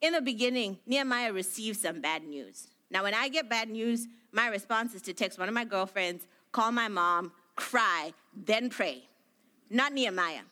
in 0.00 0.12
the 0.12 0.20
beginning, 0.20 0.78
Nehemiah 0.86 1.32
received 1.32 1.80
some 1.80 2.00
bad 2.00 2.22
news. 2.22 2.68
Now, 2.90 3.02
when 3.02 3.14
I 3.14 3.28
get 3.28 3.48
bad 3.48 3.68
news, 3.68 4.06
my 4.30 4.46
response 4.46 4.94
is 4.94 5.02
to 5.02 5.12
text 5.12 5.38
one 5.38 5.48
of 5.48 5.54
my 5.54 5.64
girlfriends, 5.64 6.26
call 6.52 6.70
my 6.70 6.86
mom, 6.86 7.32
cry, 7.56 8.12
then 8.32 8.70
pray. 8.70 9.08
Not 9.70 9.92
Nehemiah. 9.92 10.42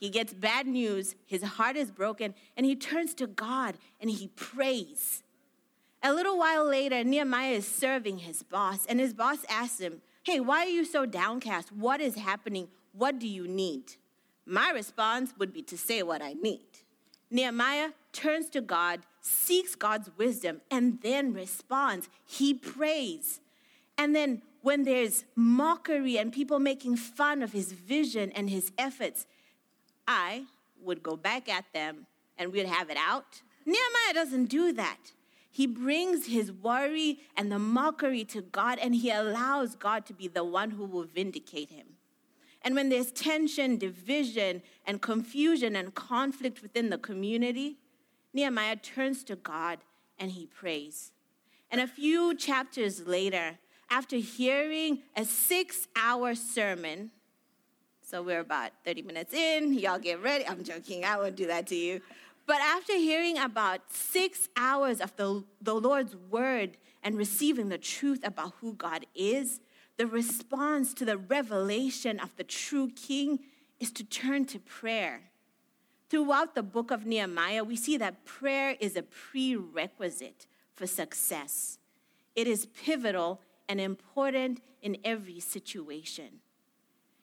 He 0.00 0.08
gets 0.08 0.32
bad 0.32 0.66
news, 0.66 1.14
his 1.26 1.42
heart 1.42 1.76
is 1.76 1.90
broken, 1.90 2.34
and 2.56 2.66
he 2.66 2.74
turns 2.74 3.14
to 3.14 3.26
God 3.26 3.76
and 4.00 4.10
he 4.10 4.28
prays. 4.28 5.22
A 6.02 6.14
little 6.14 6.38
while 6.38 6.64
later, 6.64 7.04
Nehemiah 7.04 7.52
is 7.52 7.66
serving 7.66 8.18
his 8.18 8.42
boss, 8.42 8.86
and 8.86 8.98
his 8.98 9.12
boss 9.12 9.44
asks 9.50 9.80
him, 9.80 10.00
Hey, 10.22 10.40
why 10.40 10.64
are 10.64 10.68
you 10.68 10.84
so 10.84 11.04
downcast? 11.04 11.72
What 11.72 12.00
is 12.00 12.14
happening? 12.14 12.68
What 12.92 13.18
do 13.18 13.28
you 13.28 13.46
need? 13.46 13.94
My 14.46 14.70
response 14.70 15.34
would 15.38 15.52
be 15.52 15.62
to 15.62 15.76
say 15.76 16.02
what 16.02 16.22
I 16.22 16.32
need. 16.32 16.66
Nehemiah 17.30 17.90
turns 18.12 18.48
to 18.50 18.60
God, 18.60 19.00
seeks 19.20 19.74
God's 19.74 20.10
wisdom, 20.16 20.62
and 20.70 21.00
then 21.02 21.32
responds. 21.32 22.08
He 22.26 22.54
prays. 22.54 23.40
And 23.96 24.16
then, 24.16 24.42
when 24.62 24.84
there's 24.84 25.24
mockery 25.36 26.18
and 26.18 26.32
people 26.32 26.58
making 26.58 26.96
fun 26.96 27.42
of 27.42 27.52
his 27.52 27.72
vision 27.72 28.30
and 28.32 28.50
his 28.50 28.72
efforts, 28.76 29.26
I 30.08 30.44
would 30.82 31.02
go 31.02 31.16
back 31.16 31.48
at 31.48 31.66
them 31.72 32.06
and 32.36 32.52
we'd 32.52 32.66
have 32.66 32.90
it 32.90 32.96
out. 32.96 33.42
Nehemiah 33.66 34.14
doesn't 34.14 34.46
do 34.46 34.72
that. 34.72 35.12
He 35.60 35.66
brings 35.66 36.24
his 36.24 36.50
worry 36.50 37.18
and 37.36 37.52
the 37.52 37.58
mockery 37.58 38.24
to 38.24 38.40
God, 38.40 38.78
and 38.78 38.94
he 38.94 39.10
allows 39.10 39.74
God 39.74 40.06
to 40.06 40.14
be 40.14 40.26
the 40.26 40.42
one 40.42 40.70
who 40.70 40.86
will 40.86 41.04
vindicate 41.04 41.68
him. 41.68 41.86
And 42.62 42.74
when 42.74 42.88
there's 42.88 43.12
tension, 43.12 43.76
division, 43.76 44.62
and 44.86 45.02
confusion 45.02 45.76
and 45.76 45.94
conflict 45.94 46.62
within 46.62 46.88
the 46.88 46.96
community, 46.96 47.76
Nehemiah 48.32 48.76
turns 48.76 49.22
to 49.24 49.36
God 49.36 49.80
and 50.18 50.30
he 50.30 50.46
prays. 50.46 51.12
And 51.70 51.82
a 51.82 51.86
few 51.86 52.34
chapters 52.34 53.06
later, 53.06 53.58
after 53.90 54.16
hearing 54.16 55.00
a 55.14 55.26
six 55.26 55.88
hour 55.94 56.34
sermon, 56.34 57.10
so 58.00 58.22
we're 58.22 58.40
about 58.40 58.70
30 58.86 59.02
minutes 59.02 59.34
in, 59.34 59.74
y'all 59.74 59.98
get 59.98 60.22
ready. 60.22 60.46
I'm 60.48 60.64
joking, 60.64 61.04
I 61.04 61.18
won't 61.18 61.36
do 61.36 61.48
that 61.48 61.66
to 61.66 61.74
you. 61.74 62.00
But 62.50 62.62
after 62.62 62.96
hearing 62.96 63.38
about 63.38 63.92
six 63.92 64.48
hours 64.56 65.00
of 65.00 65.14
the, 65.14 65.44
the 65.62 65.72
Lord's 65.72 66.16
word 66.16 66.78
and 67.00 67.16
receiving 67.16 67.68
the 67.68 67.78
truth 67.78 68.18
about 68.24 68.54
who 68.60 68.72
God 68.72 69.06
is, 69.14 69.60
the 69.98 70.08
response 70.08 70.92
to 70.94 71.04
the 71.04 71.16
revelation 71.16 72.18
of 72.18 72.34
the 72.34 72.42
true 72.42 72.90
king 72.90 73.38
is 73.78 73.92
to 73.92 74.02
turn 74.02 74.46
to 74.46 74.58
prayer. 74.58 75.30
Throughout 76.08 76.56
the 76.56 76.64
book 76.64 76.90
of 76.90 77.06
Nehemiah, 77.06 77.62
we 77.62 77.76
see 77.76 77.96
that 77.98 78.24
prayer 78.24 78.76
is 78.80 78.96
a 78.96 79.04
prerequisite 79.04 80.48
for 80.74 80.88
success. 80.88 81.78
It 82.34 82.48
is 82.48 82.66
pivotal 82.66 83.40
and 83.68 83.80
important 83.80 84.60
in 84.82 84.96
every 85.04 85.38
situation. 85.38 86.40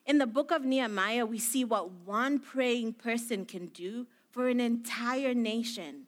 In 0.05 0.19
the 0.19 0.25
book 0.25 0.51
of 0.51 0.63
Nehemiah, 0.63 1.25
we 1.25 1.37
see 1.37 1.65
what 1.65 1.91
one 1.91 2.39
praying 2.39 2.93
person 2.93 3.43
can 3.43 3.65
do 3.65 4.07
for 4.37 4.49
an 4.49 4.59
entire 4.59 5.33
nation. 5.33 6.03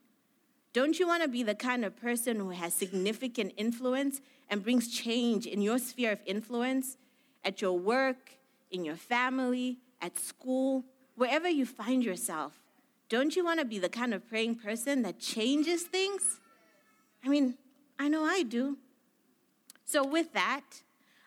Don't 0.71 0.99
you 0.99 1.07
want 1.07 1.23
to 1.23 1.27
be 1.27 1.41
the 1.41 1.55
kind 1.55 1.83
of 1.83 1.97
person 1.97 2.37
who 2.37 2.51
has 2.51 2.75
significant 2.75 3.53
influence 3.57 4.21
and 4.51 4.61
brings 4.61 4.87
change 4.87 5.47
in 5.47 5.63
your 5.63 5.79
sphere 5.79 6.11
of 6.11 6.19
influence, 6.27 6.95
at 7.43 7.59
your 7.59 7.79
work, 7.79 8.37
in 8.69 8.85
your 8.85 8.97
family, 8.97 9.79
at 9.99 10.19
school, 10.19 10.85
wherever 11.15 11.49
you 11.49 11.65
find 11.65 12.03
yourself? 12.03 12.53
Don't 13.09 13.35
you 13.35 13.43
want 13.43 13.61
to 13.61 13.65
be 13.65 13.79
the 13.79 13.89
kind 13.89 14.13
of 14.13 14.29
praying 14.29 14.57
person 14.57 15.01
that 15.01 15.17
changes 15.19 15.81
things? 15.81 16.39
I 17.25 17.29
mean, 17.29 17.55
I 17.97 18.09
know 18.09 18.25
I 18.25 18.43
do. 18.43 18.77
So, 19.85 20.05
with 20.05 20.33
that, 20.33 20.83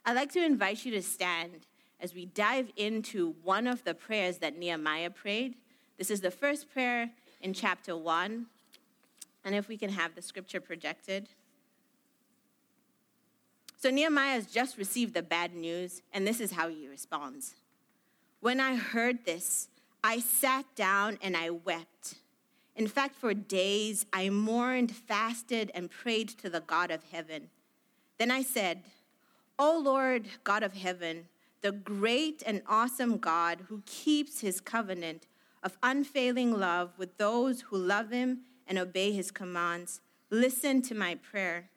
I'd 0.07 0.15
like 0.15 0.31
to 0.35 0.45
invite 0.45 0.85
you 0.85 0.93
to 0.93 1.03
stand 1.03 1.67
as 1.99 2.15
we 2.15 2.27
dive 2.27 2.71
into 2.77 3.35
one 3.43 3.67
of 3.67 3.83
the 3.83 3.93
prayers 3.93 4.39
that 4.39 4.57
Nehemiah 4.57 5.11
prayed 5.11 5.57
this 5.99 6.11
is 6.11 6.21
the 6.21 6.31
first 6.31 6.71
prayer 6.73 7.11
in 7.41 7.53
chapter 7.53 7.97
1. 7.97 8.47
And 9.45 9.55
if 9.55 9.69
we 9.69 9.77
can 9.77 9.91
have 9.91 10.15
the 10.15 10.23
scripture 10.23 10.61
projected. 10.61 11.29
So 13.79 13.91
Nehemiah 13.91 14.35
has 14.35 14.47
just 14.47 14.79
received 14.79 15.13
the 15.13 15.23
bad 15.23 15.55
news, 15.55 16.03
and 16.13 16.25
this 16.25 16.41
is 16.41 16.53
how 16.53 16.69
he 16.69 16.87
responds 16.87 17.57
When 18.41 18.61
I 18.61 18.77
heard 18.77 19.25
this, 19.25 19.69
I 20.05 20.21
sat 20.21 20.67
down 20.77 21.19
and 21.21 21.37
I 21.37 21.51
wept. 21.51 22.15
In 22.77 22.87
fact, 22.87 23.17
for 23.17 23.35
days 23.35 24.07
I 24.13 24.31
mourned, 24.31 24.93
fasted, 24.93 25.71
and 25.75 25.91
prayed 25.91 26.29
to 26.29 26.49
the 26.49 26.61
God 26.61 26.91
of 26.91 27.03
heaven. 27.11 27.51
Then 28.19 28.31
I 28.31 28.43
said, 28.43 28.85
O 29.59 29.79
Lord, 29.79 30.27
God 30.45 30.63
of 30.63 30.75
heaven, 30.75 31.27
the 31.61 31.73
great 31.73 32.43
and 32.47 32.63
awesome 32.69 33.19
God 33.19 33.65
who 33.69 33.83
keeps 33.85 34.41
his 34.41 34.61
covenant 34.61 35.27
of 35.63 35.79
unfailing 35.83 36.59
love 36.59 36.93
with 36.99 37.17
those 37.19 37.63
who 37.63 37.77
love 37.77 38.11
him 38.11 38.41
and 38.67 38.79
obey 38.79 39.13
his 39.13 39.31
commands. 39.31 40.01
Listen 40.31 40.83
to 40.83 40.95
my 40.95 41.15
prayer. 41.17 41.71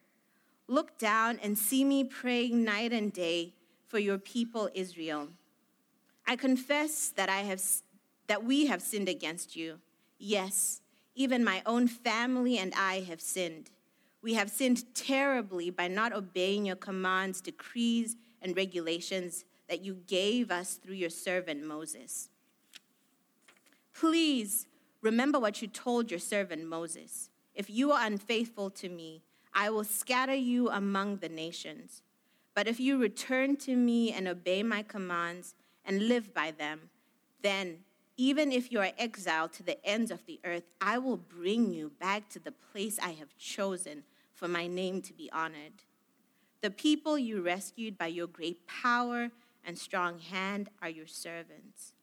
Look 0.67 0.97
down 0.97 1.39
and 1.43 1.57
see 1.57 1.83
me 1.83 2.03
praying 2.03 2.63
night 2.63 2.91
and 2.91 3.13
day 3.13 3.53
for 3.87 3.99
your 3.99 4.17
people 4.17 4.69
Israel. 4.73 5.29
I 6.27 6.35
confess 6.35 7.09
that 7.09 7.29
I 7.29 7.41
have 7.41 7.61
that 8.27 8.43
we 8.43 8.65
have 8.65 8.81
sinned 8.81 9.07
against 9.07 9.55
you. 9.55 9.79
Yes, 10.17 10.81
even 11.13 11.43
my 11.43 11.61
own 11.65 11.87
family 11.87 12.57
and 12.57 12.73
I 12.75 13.01
have 13.01 13.21
sinned. 13.21 13.69
We 14.21 14.33
have 14.33 14.49
sinned 14.49 14.95
terribly 14.95 15.69
by 15.69 15.87
not 15.87 16.13
obeying 16.13 16.65
your 16.65 16.75
commands, 16.75 17.41
decrees, 17.41 18.15
and 18.41 18.57
regulations 18.57 19.45
that 19.69 19.81
you 19.81 19.97
gave 20.07 20.49
us 20.49 20.75
through 20.75 20.95
your 20.95 21.11
servant 21.11 21.63
Moses. 21.63 22.29
Please 23.97 24.67
remember 25.01 25.39
what 25.39 25.61
you 25.61 25.69
told 25.69 26.11
your 26.11 26.19
servant 26.19 26.65
Moses. 26.65 27.29
If 27.53 27.69
you 27.69 27.93
are 27.93 28.05
unfaithful 28.05 28.69
to 28.71 28.89
me, 28.89 29.21
I 29.53 29.69
will 29.69 29.85
scatter 29.85 30.35
you 30.35 30.69
among 30.69 31.17
the 31.17 31.29
nations. 31.29 32.01
But 32.53 32.67
if 32.67 32.77
you 32.77 32.97
return 32.97 33.55
to 33.57 33.75
me 33.75 34.11
and 34.11 34.27
obey 34.27 34.63
my 34.63 34.83
commands 34.83 35.55
and 35.85 36.09
live 36.09 36.33
by 36.33 36.51
them, 36.51 36.89
then 37.41 37.79
even 38.17 38.51
if 38.51 38.69
you 38.69 38.79
are 38.79 38.91
exiled 38.97 39.53
to 39.53 39.63
the 39.63 39.83
ends 39.85 40.11
of 40.11 40.25
the 40.25 40.41
earth, 40.43 40.63
I 40.81 40.97
will 40.97 41.17
bring 41.17 41.71
you 41.71 41.91
back 41.99 42.27
to 42.29 42.39
the 42.39 42.51
place 42.51 42.99
I 43.01 43.11
have 43.11 43.37
chosen 43.37 44.03
for 44.33 44.49
my 44.49 44.67
name 44.67 45.01
to 45.03 45.13
be 45.13 45.31
honored. 45.31 45.83
The 46.61 46.71
people 46.71 47.17
you 47.17 47.41
rescued 47.41 47.97
by 47.97 48.07
your 48.07 48.27
great 48.27 48.67
power 48.67 49.31
and 49.63 49.77
strong 49.77 50.19
hand 50.19 50.69
are 50.81 50.89
your 50.89 51.07
servants. 51.07 51.93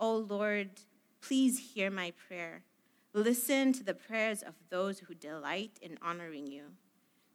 O 0.00 0.16
Lord, 0.16 0.70
Please 1.20 1.72
hear 1.74 1.90
my 1.90 2.12
prayer. 2.28 2.62
Listen 3.12 3.72
to 3.72 3.82
the 3.82 3.94
prayers 3.94 4.42
of 4.42 4.54
those 4.70 5.00
who 5.00 5.14
delight 5.14 5.78
in 5.82 5.98
honoring 6.02 6.46
you. 6.46 6.64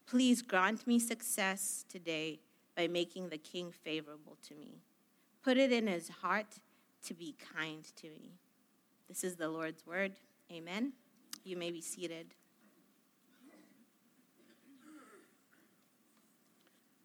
Please 0.05 0.41
grant 0.41 0.85
me 0.85 0.99
success 0.99 1.85
today 1.89 2.39
by 2.75 2.87
making 2.87 3.29
the 3.29 3.37
king 3.37 3.71
favorable 3.71 4.37
to 4.47 4.55
me. 4.55 4.81
Put 5.43 5.57
it 5.57 5.71
in 5.71 5.87
his 5.87 6.09
heart 6.09 6.59
to 7.05 7.13
be 7.13 7.35
kind 7.55 7.83
to 7.97 8.07
me. 8.09 8.31
This 9.07 9.23
is 9.23 9.35
the 9.35 9.49
Lord's 9.49 9.85
word. 9.85 10.13
Amen. 10.51 10.93
You 11.43 11.57
may 11.57 11.71
be 11.71 11.81
seated. 11.81 12.27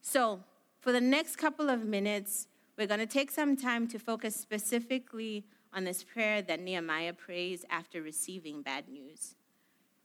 So, 0.01 0.41
for 0.81 0.93
the 0.93 1.01
next 1.01 1.37
couple 1.37 1.69
of 1.69 1.85
minutes, 1.85 2.47
we're 2.79 2.87
going 2.87 3.01
to 3.01 3.07
take 3.07 3.31
some 3.31 3.57
time 3.57 3.89
to 3.89 3.99
focus 3.99 4.37
specifically 4.37 5.45
on 5.73 5.85
this 5.85 6.03
prayer 6.03 6.43
that 6.43 6.61
Nehemiah 6.61 7.13
prays 7.13 7.65
after 7.71 8.03
receiving 8.03 8.63
bad 8.63 8.89
news. 8.89 9.35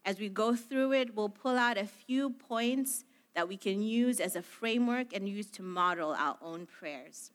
As 0.04 0.18
we 0.18 0.28
go 0.28 0.54
through 0.54 0.92
it, 0.92 1.16
we'll 1.16 1.28
pull 1.28 1.56
out 1.56 1.78
a 1.78 1.86
few 1.86 2.30
points 2.30 3.04
that 3.34 3.48
we 3.48 3.56
can 3.56 3.82
use 3.82 4.20
as 4.20 4.36
a 4.36 4.42
framework 4.42 5.14
and 5.14 5.28
use 5.28 5.50
to 5.52 5.62
model 5.62 6.12
our 6.12 6.36
own 6.40 6.66
prayers. 6.66 7.32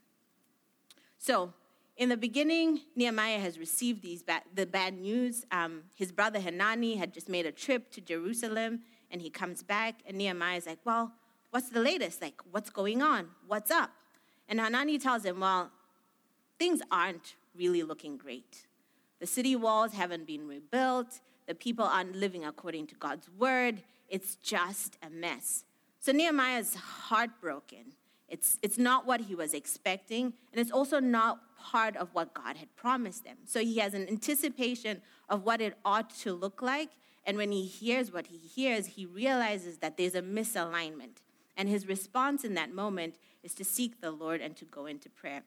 So, 1.17 1.53
in 1.97 2.07
the 2.07 2.15
beginning, 2.15 2.81
Nehemiah 2.95 3.39
has 3.39 3.59
received 3.59 4.01
these 4.01 4.23
ba- 4.23 4.43
the 4.55 4.65
bad 4.65 4.97
news. 4.97 5.45
Um, 5.51 5.83
his 5.95 6.13
brother 6.13 6.39
Hanani 6.39 6.95
had 6.95 7.13
just 7.13 7.27
made 7.27 7.45
a 7.45 7.51
trip 7.51 7.91
to 7.91 8.01
Jerusalem, 8.01 8.81
and 9.11 9.21
he 9.21 9.29
comes 9.29 9.63
back, 9.63 9.95
and 10.05 10.17
Nehemiah 10.17 10.57
is 10.57 10.65
like, 10.65 10.79
Well, 10.85 11.11
what's 11.49 11.69
the 11.69 11.81
latest? 11.81 12.21
Like, 12.21 12.39
what's 12.51 12.69
going 12.69 13.01
on? 13.01 13.27
What's 13.47 13.69
up? 13.69 13.91
And 14.47 14.61
Hanani 14.61 14.97
tells 14.97 15.25
him, 15.25 15.41
Well, 15.41 15.71
things 16.57 16.81
aren't 16.89 17.35
really 17.59 17.83
looking 17.83 18.17
great. 18.17 18.65
The 19.19 19.27
city 19.27 19.55
walls 19.55 19.91
haven't 19.93 20.25
been 20.25 20.47
rebuilt, 20.47 21.19
the 21.45 21.53
people 21.53 21.85
aren't 21.85 22.15
living 22.15 22.45
according 22.45 22.87
to 22.87 22.95
God's 22.95 23.29
word. 23.37 23.83
It's 24.07 24.35
just 24.35 24.97
a 25.03 25.09
mess. 25.09 25.65
So 25.99 26.11
Nehemiah 26.11 26.59
is 26.59 26.73
heartbroken. 26.75 27.93
It's, 28.27 28.57
it's 28.61 28.77
not 28.77 29.05
what 29.05 29.21
he 29.21 29.35
was 29.35 29.53
expecting, 29.53 30.25
and 30.51 30.61
it's 30.61 30.71
also 30.71 30.99
not 30.99 31.39
part 31.57 31.97
of 31.97 32.09
what 32.13 32.33
God 32.33 32.57
had 32.57 32.73
promised 32.75 33.23
them. 33.25 33.37
So 33.45 33.59
he 33.59 33.79
has 33.79 33.93
an 33.93 34.07
anticipation 34.07 35.01
of 35.27 35.43
what 35.43 35.61
it 35.61 35.73
ought 35.83 36.09
to 36.21 36.33
look 36.33 36.61
like, 36.61 36.89
and 37.25 37.37
when 37.37 37.51
he 37.51 37.65
hears 37.65 38.13
what 38.13 38.27
he 38.27 38.37
hears, 38.37 38.85
he 38.85 39.05
realizes 39.05 39.79
that 39.79 39.97
there's 39.97 40.15
a 40.15 40.21
misalignment. 40.21 41.17
And 41.57 41.67
his 41.67 41.87
response 41.87 42.43
in 42.43 42.53
that 42.53 42.73
moment 42.73 43.15
is 43.43 43.53
to 43.55 43.65
seek 43.65 43.99
the 43.99 44.11
Lord 44.11 44.41
and 44.41 44.55
to 44.55 44.65
go 44.65 44.85
into 44.85 45.09
prayer. 45.09 45.43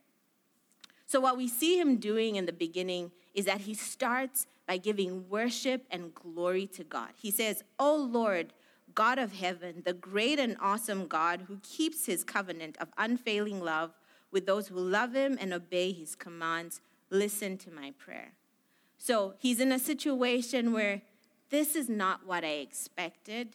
So, 1.12 1.21
what 1.21 1.37
we 1.37 1.47
see 1.47 1.78
him 1.78 1.97
doing 1.97 2.37
in 2.37 2.47
the 2.47 2.54
beginning 2.54 3.12
is 3.35 3.45
that 3.45 3.61
he 3.61 3.75
starts 3.75 4.47
by 4.66 4.78
giving 4.78 5.28
worship 5.28 5.85
and 5.90 6.14
glory 6.14 6.66
to 6.69 6.85
God. 6.85 7.11
He 7.21 7.31
says, 7.31 7.62
Oh 7.78 7.97
Lord, 7.97 8.54
God 8.95 9.19
of 9.19 9.35
heaven, 9.35 9.83
the 9.85 9.92
great 9.92 10.38
and 10.38 10.57
awesome 10.59 11.07
God 11.07 11.42
who 11.49 11.59
keeps 11.62 12.07
his 12.07 12.25
covenant 12.25 12.78
of 12.81 12.88
unfailing 12.97 13.61
love 13.61 13.92
with 14.31 14.47
those 14.47 14.69
who 14.69 14.78
love 14.78 15.12
him 15.12 15.37
and 15.38 15.52
obey 15.52 15.92
his 15.92 16.14
commands, 16.14 16.81
listen 17.11 17.59
to 17.59 17.71
my 17.71 17.92
prayer. 17.99 18.33
So 18.97 19.35
he's 19.38 19.61
in 19.61 19.71
a 19.71 19.78
situation 19.78 20.73
where 20.73 21.02
this 21.50 21.76
is 21.76 21.90
not 21.90 22.26
what 22.26 22.42
I 22.42 22.52
expected, 22.52 23.50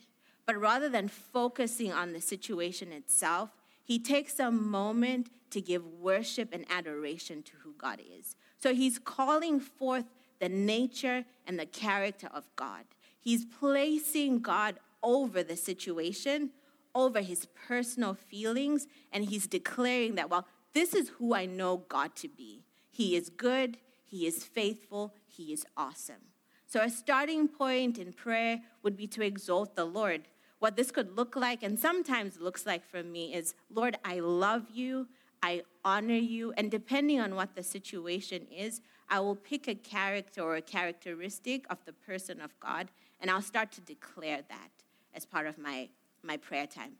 but 0.46 0.62
rather 0.62 0.90
than 0.90 1.08
focusing 1.08 1.92
on 1.92 2.14
the 2.14 2.22
situation 2.22 2.92
itself, 2.92 3.50
he 3.88 4.00
takes 4.00 4.38
a 4.38 4.52
moment 4.52 5.30
to 5.50 5.62
give 5.62 5.86
worship 5.86 6.50
and 6.52 6.66
adoration 6.70 7.42
to 7.42 7.54
who 7.64 7.74
God 7.78 8.02
is. 8.02 8.36
So 8.58 8.74
he's 8.74 9.00
calling 9.00 9.62
forth 9.62 10.04
the 10.42 10.50
nature 10.50 11.24
and 11.48 11.58
the 11.58 11.66
character 11.66 12.28
of 12.34 12.44
God. 12.58 12.84
He's 13.18 13.46
placing 13.46 14.40
God 14.40 14.76
over 15.02 15.42
the 15.42 15.56
situation, 15.56 16.50
over 16.94 17.22
his 17.22 17.48
personal 17.68 18.14
feelings, 18.14 18.88
and 19.14 19.24
he's 19.24 19.48
declaring 19.48 20.16
that, 20.16 20.30
well, 20.30 20.46
this 20.74 20.94
is 20.94 21.08
who 21.18 21.34
I 21.34 21.46
know 21.46 21.78
God 21.88 22.14
to 22.18 22.28
be. 22.28 22.66
He 22.92 23.16
is 23.16 23.30
good, 23.30 23.78
he 24.04 24.28
is 24.28 24.44
faithful, 24.44 25.14
he 25.26 25.54
is 25.54 25.66
awesome. 25.78 26.34
So, 26.66 26.82
a 26.82 26.90
starting 26.90 27.48
point 27.48 27.98
in 27.98 28.12
prayer 28.12 28.60
would 28.84 28.98
be 28.98 29.08
to 29.08 29.22
exalt 29.24 29.78
the 29.78 29.86
Lord. 29.86 30.24
What 30.60 30.76
this 30.76 30.92
could 30.92 31.16
look 31.16 31.36
like, 31.36 31.62
and 31.64 31.78
sometimes 31.80 32.40
looks 32.40 32.66
like 32.66 32.84
for 32.86 33.04
me, 33.04 33.34
is 33.34 33.54
Lord, 33.70 33.98
I 34.04 34.20
love 34.20 34.70
you, 34.74 35.08
I 35.44 35.64
honor 35.86 36.16
you, 36.16 36.52
and 36.58 36.72
depending 36.72 37.20
on 37.20 37.36
what 37.36 37.56
the 37.56 37.64
situation 37.64 38.48
is, 38.52 38.82
I 39.10 39.20
will 39.20 39.36
pick 39.36 39.68
a 39.68 39.76
character 39.76 40.42
or 40.42 40.56
a 40.56 40.62
characteristic 40.62 41.66
of 41.70 41.78
the 41.86 41.94
person 41.94 42.42
of 42.42 42.60
God, 42.60 42.90
and 43.22 43.30
I'll 43.30 43.42
start 43.42 43.72
to 43.74 43.82
declare 43.82 44.42
that 44.50 44.70
as 45.14 45.26
part 45.26 45.48
of 45.48 45.58
my, 45.58 45.90
my 46.24 46.38
prayer 46.38 46.68
time. 46.68 46.94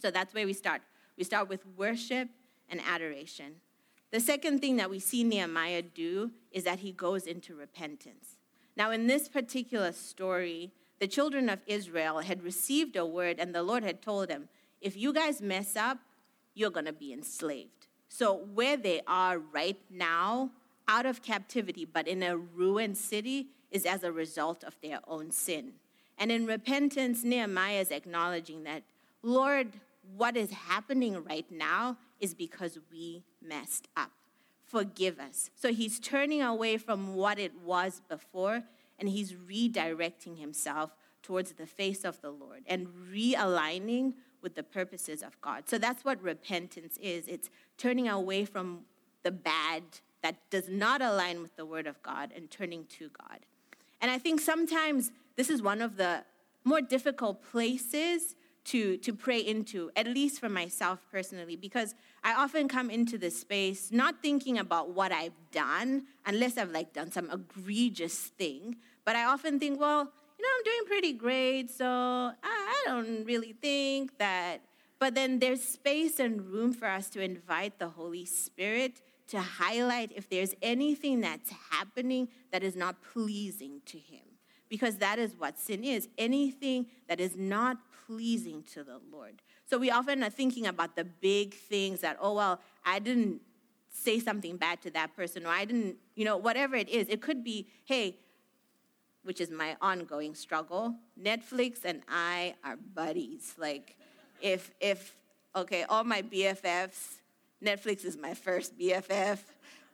So 0.00 0.10
that's 0.10 0.34
where 0.34 0.46
we 0.46 0.52
start. 0.52 0.82
We 1.16 1.24
start 1.24 1.48
with 1.48 1.64
worship 1.76 2.28
and 2.68 2.80
adoration. 2.86 3.54
The 4.10 4.20
second 4.20 4.60
thing 4.60 4.76
that 4.76 4.90
we 4.90 4.98
see 4.98 5.24
Nehemiah 5.24 5.82
do 5.82 6.32
is 6.50 6.64
that 6.64 6.80
he 6.80 6.92
goes 6.92 7.26
into 7.26 7.54
repentance. 7.54 8.36
Now, 8.76 8.90
in 8.90 9.06
this 9.06 9.28
particular 9.28 9.92
story, 9.92 10.72
the 11.02 11.08
children 11.08 11.48
of 11.48 11.58
Israel 11.66 12.20
had 12.20 12.44
received 12.44 12.94
a 12.94 13.04
word, 13.04 13.40
and 13.40 13.52
the 13.52 13.64
Lord 13.64 13.82
had 13.82 14.00
told 14.00 14.28
them, 14.28 14.48
if 14.80 14.96
you 14.96 15.12
guys 15.12 15.42
mess 15.42 15.74
up, 15.74 15.98
you're 16.54 16.70
going 16.70 16.86
to 16.86 16.92
be 16.92 17.12
enslaved. 17.12 17.88
So, 18.08 18.46
where 18.54 18.76
they 18.76 19.00
are 19.08 19.40
right 19.40 19.80
now, 19.90 20.52
out 20.86 21.04
of 21.04 21.20
captivity, 21.20 21.84
but 21.84 22.06
in 22.06 22.22
a 22.22 22.36
ruined 22.36 22.96
city, 22.96 23.48
is 23.72 23.84
as 23.84 24.04
a 24.04 24.12
result 24.12 24.62
of 24.62 24.76
their 24.80 25.00
own 25.08 25.32
sin. 25.32 25.72
And 26.18 26.30
in 26.30 26.46
repentance, 26.46 27.24
Nehemiah 27.24 27.80
is 27.80 27.90
acknowledging 27.90 28.62
that, 28.62 28.84
Lord, 29.24 29.72
what 30.16 30.36
is 30.36 30.52
happening 30.52 31.24
right 31.24 31.50
now 31.50 31.96
is 32.20 32.32
because 32.32 32.78
we 32.92 33.24
messed 33.44 33.88
up. 33.96 34.12
Forgive 34.66 35.18
us. 35.18 35.50
So 35.56 35.72
he's 35.72 35.98
turning 35.98 36.42
away 36.42 36.76
from 36.76 37.16
what 37.16 37.40
it 37.40 37.60
was 37.64 38.00
before 38.08 38.62
and 39.02 39.08
he's 39.08 39.32
redirecting 39.32 40.38
himself 40.38 40.94
towards 41.24 41.50
the 41.54 41.66
face 41.66 42.04
of 42.04 42.20
the 42.20 42.30
Lord 42.30 42.62
and 42.68 42.86
realigning 43.12 44.12
with 44.42 44.54
the 44.54 44.62
purposes 44.62 45.24
of 45.24 45.40
God. 45.40 45.68
So 45.68 45.76
that's 45.76 46.04
what 46.04 46.22
repentance 46.22 46.96
is 47.02 47.26
it's 47.26 47.50
turning 47.78 48.08
away 48.08 48.44
from 48.44 48.82
the 49.24 49.32
bad 49.32 49.82
that 50.22 50.36
does 50.50 50.68
not 50.68 51.02
align 51.02 51.42
with 51.42 51.56
the 51.56 51.66
word 51.66 51.88
of 51.88 52.00
God 52.04 52.30
and 52.36 52.48
turning 52.48 52.84
to 52.98 53.08
God. 53.08 53.40
And 54.00 54.08
I 54.08 54.18
think 54.18 54.40
sometimes 54.40 55.10
this 55.34 55.50
is 55.50 55.60
one 55.60 55.82
of 55.82 55.96
the 55.96 56.22
more 56.62 56.80
difficult 56.80 57.42
places 57.42 58.36
to, 58.66 58.96
to 58.98 59.12
pray 59.12 59.40
into, 59.40 59.90
at 59.96 60.06
least 60.06 60.38
for 60.38 60.48
myself 60.48 61.00
personally, 61.10 61.56
because 61.56 61.96
I 62.22 62.34
often 62.34 62.68
come 62.68 62.88
into 62.88 63.18
this 63.18 63.40
space 63.40 63.90
not 63.90 64.22
thinking 64.22 64.58
about 64.58 64.90
what 64.90 65.10
I've 65.10 65.32
done, 65.50 66.04
unless 66.24 66.56
I've 66.56 66.70
like 66.70 66.92
done 66.92 67.10
some 67.10 67.28
egregious 67.30 68.16
thing, 68.16 68.76
but 69.04 69.16
I 69.16 69.24
often 69.24 69.58
think, 69.58 69.80
well, 69.80 70.00
you 70.38 70.42
know, 70.44 70.48
I'm 70.56 70.64
doing 70.64 70.86
pretty 70.86 71.12
great, 71.12 71.70
so 71.70 71.86
I, 71.86 72.82
don't 72.84 73.24
really 73.24 73.52
think 73.52 74.18
that. 74.18 74.62
But 74.98 75.14
then 75.14 75.38
there's 75.38 75.62
space 75.62 76.18
and 76.18 76.40
room 76.40 76.72
for 76.72 76.86
us 76.86 77.08
to 77.10 77.20
invite 77.20 77.78
the 77.78 77.88
Holy 77.88 78.24
Spirit 78.24 79.00
to 79.28 79.40
highlight 79.40 80.12
if 80.14 80.28
there's 80.28 80.54
anything 80.62 81.20
that's 81.20 81.50
happening 81.70 82.28
that 82.50 82.62
is 82.62 82.76
not 82.76 82.96
pleasing 83.02 83.80
to 83.86 83.98
Him. 83.98 84.20
Because 84.68 84.96
that 84.98 85.18
is 85.18 85.34
what 85.36 85.58
sin 85.58 85.84
is 85.84 86.08
anything 86.18 86.86
that 87.08 87.20
is 87.20 87.36
not 87.36 87.78
pleasing 88.06 88.62
to 88.72 88.82
the 88.82 89.00
Lord. 89.12 89.42
So 89.66 89.78
we 89.78 89.90
often 89.90 90.22
are 90.22 90.30
thinking 90.30 90.66
about 90.66 90.96
the 90.96 91.04
big 91.04 91.54
things 91.54 92.00
that, 92.00 92.16
oh, 92.20 92.34
well, 92.34 92.60
I 92.84 92.98
didn't 92.98 93.40
say 93.90 94.18
something 94.18 94.56
bad 94.56 94.80
to 94.82 94.90
that 94.90 95.14
person, 95.14 95.46
or 95.46 95.50
I 95.50 95.64
didn't, 95.64 95.96
you 96.14 96.24
know, 96.24 96.36
whatever 96.36 96.74
it 96.76 96.88
is. 96.88 97.08
It 97.08 97.20
could 97.20 97.44
be, 97.44 97.68
hey, 97.84 98.16
which 99.24 99.40
is 99.40 99.50
my 99.50 99.76
ongoing 99.80 100.34
struggle. 100.34 100.94
Netflix 101.20 101.84
and 101.84 102.02
I 102.08 102.54
are 102.64 102.76
buddies. 102.94 103.54
Like, 103.58 103.96
if 104.40 104.70
if 104.80 105.16
okay, 105.54 105.84
all 105.84 106.04
my 106.04 106.22
BFFs, 106.22 107.20
Netflix 107.64 108.04
is 108.04 108.16
my 108.16 108.34
first 108.34 108.78
BFF 108.78 109.38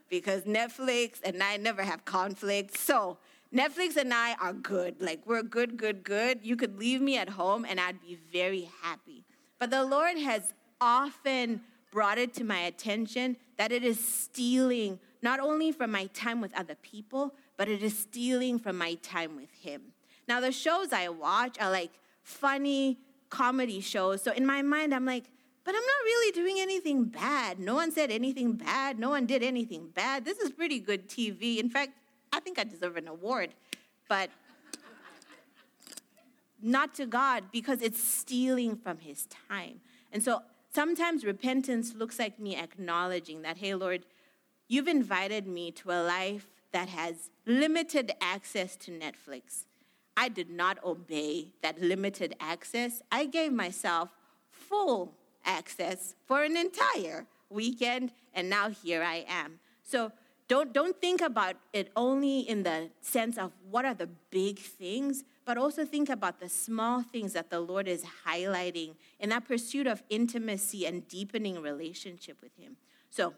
because 0.09 0.43
Netflix 0.43 1.21
and 1.25 1.43
I 1.43 1.57
never 1.57 1.83
have 1.83 2.05
conflict. 2.05 2.77
So 2.79 3.19
Netflix 3.55 3.97
and 3.97 4.12
I 4.12 4.35
are 4.35 4.53
good. 4.53 5.01
Like 5.01 5.23
we're 5.27 5.43
good, 5.43 5.77
good, 5.77 6.03
good. 6.03 6.41
You 6.43 6.57
could 6.57 6.79
leave 6.79 7.01
me 7.01 7.19
at 7.19 7.29
home 7.29 7.67
and 7.69 7.81
I'd 7.81 8.01
be 8.01 8.19
very 8.33 8.71
happy. 8.83 9.25
But 9.59 9.71
the 9.71 9.85
Lord 9.85 10.19
has 10.19 10.55
often 10.81 11.62
brought 11.91 12.19
it 12.19 12.35
to 12.35 12.45
my 12.45 12.61
attention 12.61 13.37
that 13.57 13.73
it 13.73 13.83
is 13.85 13.99
stealing 13.99 14.99
not 15.23 15.41
only 15.41 15.73
from 15.73 15.91
my 15.91 16.07
time 16.07 16.41
with 16.41 16.55
other 16.55 16.77
people, 16.77 17.35
but 17.59 17.68
it 17.68 17.83
is 17.83 17.99
stealing 17.99 18.59
from 18.59 18.79
my 18.79 18.94
time 19.03 19.37
with 19.37 19.53
Him. 19.61 19.83
Now, 20.27 20.40
the 20.40 20.53
shows 20.53 20.92
I 20.92 21.09
watch 21.09 21.59
are 21.61 21.71
like 21.71 21.90
funny 22.23 22.99
comedy 23.29 23.81
shows. 23.81 24.23
So 24.23 24.33
in 24.33 24.47
my 24.47 24.62
mind, 24.62 24.94
I'm 24.94 25.05
like, 25.05 25.25
but 25.64 25.75
I'm 25.75 25.83
not 25.83 26.05
really 26.05 26.33
doing 26.33 26.61
anything 26.61 27.05
bad. 27.05 27.59
No 27.59 27.75
one 27.75 27.92
said 27.92 28.11
anything 28.11 28.53
bad. 28.53 28.99
No 28.99 29.11
one 29.11 29.27
did 29.27 29.42
anything 29.42 29.88
bad. 29.92 30.25
This 30.25 30.38
is 30.38 30.51
pretty 30.51 30.79
good 30.79 31.09
TV. 31.09 31.59
In 31.59 31.68
fact, 31.68 31.92
I 32.33 32.40
think 32.40 32.59
I 32.59 32.64
deserve 32.64 32.97
an 32.97 33.09
award. 33.09 33.51
But 34.09 34.31
not 36.62 36.94
to 36.94 37.07
God 37.07 37.44
because 37.53 37.83
it's 37.83 38.03
stealing 38.03 38.77
from 38.77 39.01
His 39.01 39.27
time. 39.49 39.81
And 40.12 40.23
so 40.23 40.42
sometimes 40.73 41.25
repentance 41.25 41.94
looks 41.94 42.18
like 42.18 42.38
me 42.38 42.57
acknowledging 42.57 43.42
that, 43.42 43.59
hey, 43.59 43.75
Lord, 43.75 44.05
you've 44.68 44.88
invited 44.88 45.47
me 45.47 45.73
to 45.73 45.90
a 45.90 46.01
life 46.03 46.47
that 46.73 46.89
has 46.89 47.31
limited 47.47 48.13
access 48.21 48.77
to 48.77 48.91
Netflix. 48.91 49.65
I 50.17 50.29
did 50.29 50.51
not 50.51 50.83
obey 50.85 51.53
that 51.63 51.81
limited 51.81 52.35
access. 52.41 53.03
I 53.11 53.27
gave 53.27 53.53
myself 53.53 54.11
full 54.51 55.15
access 55.45 56.15
for 56.27 56.43
an 56.43 56.57
entire 56.57 57.27
weekend, 57.51 58.13
and 58.35 58.51
now 58.51 58.69
here 58.69 59.03
I 59.03 59.25
am. 59.29 59.61
So 59.85 60.13
don't, 60.49 60.73
don't 60.73 60.99
think 61.01 61.21
about 61.21 61.57
it 61.73 61.91
only 61.95 62.41
in 62.41 62.63
the 62.63 62.91
sense 63.01 63.39
of 63.39 63.53
what 63.71 63.85
are 63.85 63.95
the 63.95 64.09
big 64.31 64.59
things, 64.59 65.25
but 65.45 65.57
also 65.57 65.85
think 65.85 66.09
about 66.09 66.41
the 66.41 66.49
small 66.49 67.03
things 67.03 67.35
that 67.35 67.51
the 67.51 67.61
Lord 67.61 67.87
is 67.87 68.05
highlighting 68.27 68.95
in 69.21 69.29
that 69.29 69.47
pursuit 69.47 69.87
of 69.87 70.03
intimacy 70.09 70.87
and 70.87 71.07
deepening 71.07 71.61
relationship 71.61 72.39
with 72.43 72.57
Him. 72.57 72.77
So 73.11 73.35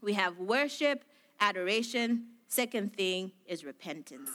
we 0.00 0.12
have 0.12 0.38
worship, 0.38 1.02
adoration. 1.40 2.26
Second 2.54 2.94
thing 2.94 3.32
is 3.46 3.64
repentance. 3.64 4.30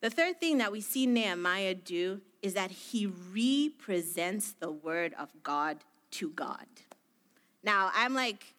The 0.00 0.10
third 0.10 0.38
thing 0.38 0.58
that 0.58 0.70
we 0.70 0.80
see 0.80 1.06
Nehemiah 1.06 1.74
do 1.74 2.20
is 2.40 2.54
that 2.54 2.70
he 2.70 3.10
represents 3.34 4.52
the 4.52 4.70
word 4.70 5.12
of 5.18 5.30
God 5.42 5.78
to 6.12 6.30
God. 6.30 6.68
Now, 7.64 7.90
I'm 7.96 8.14
like, 8.14 8.54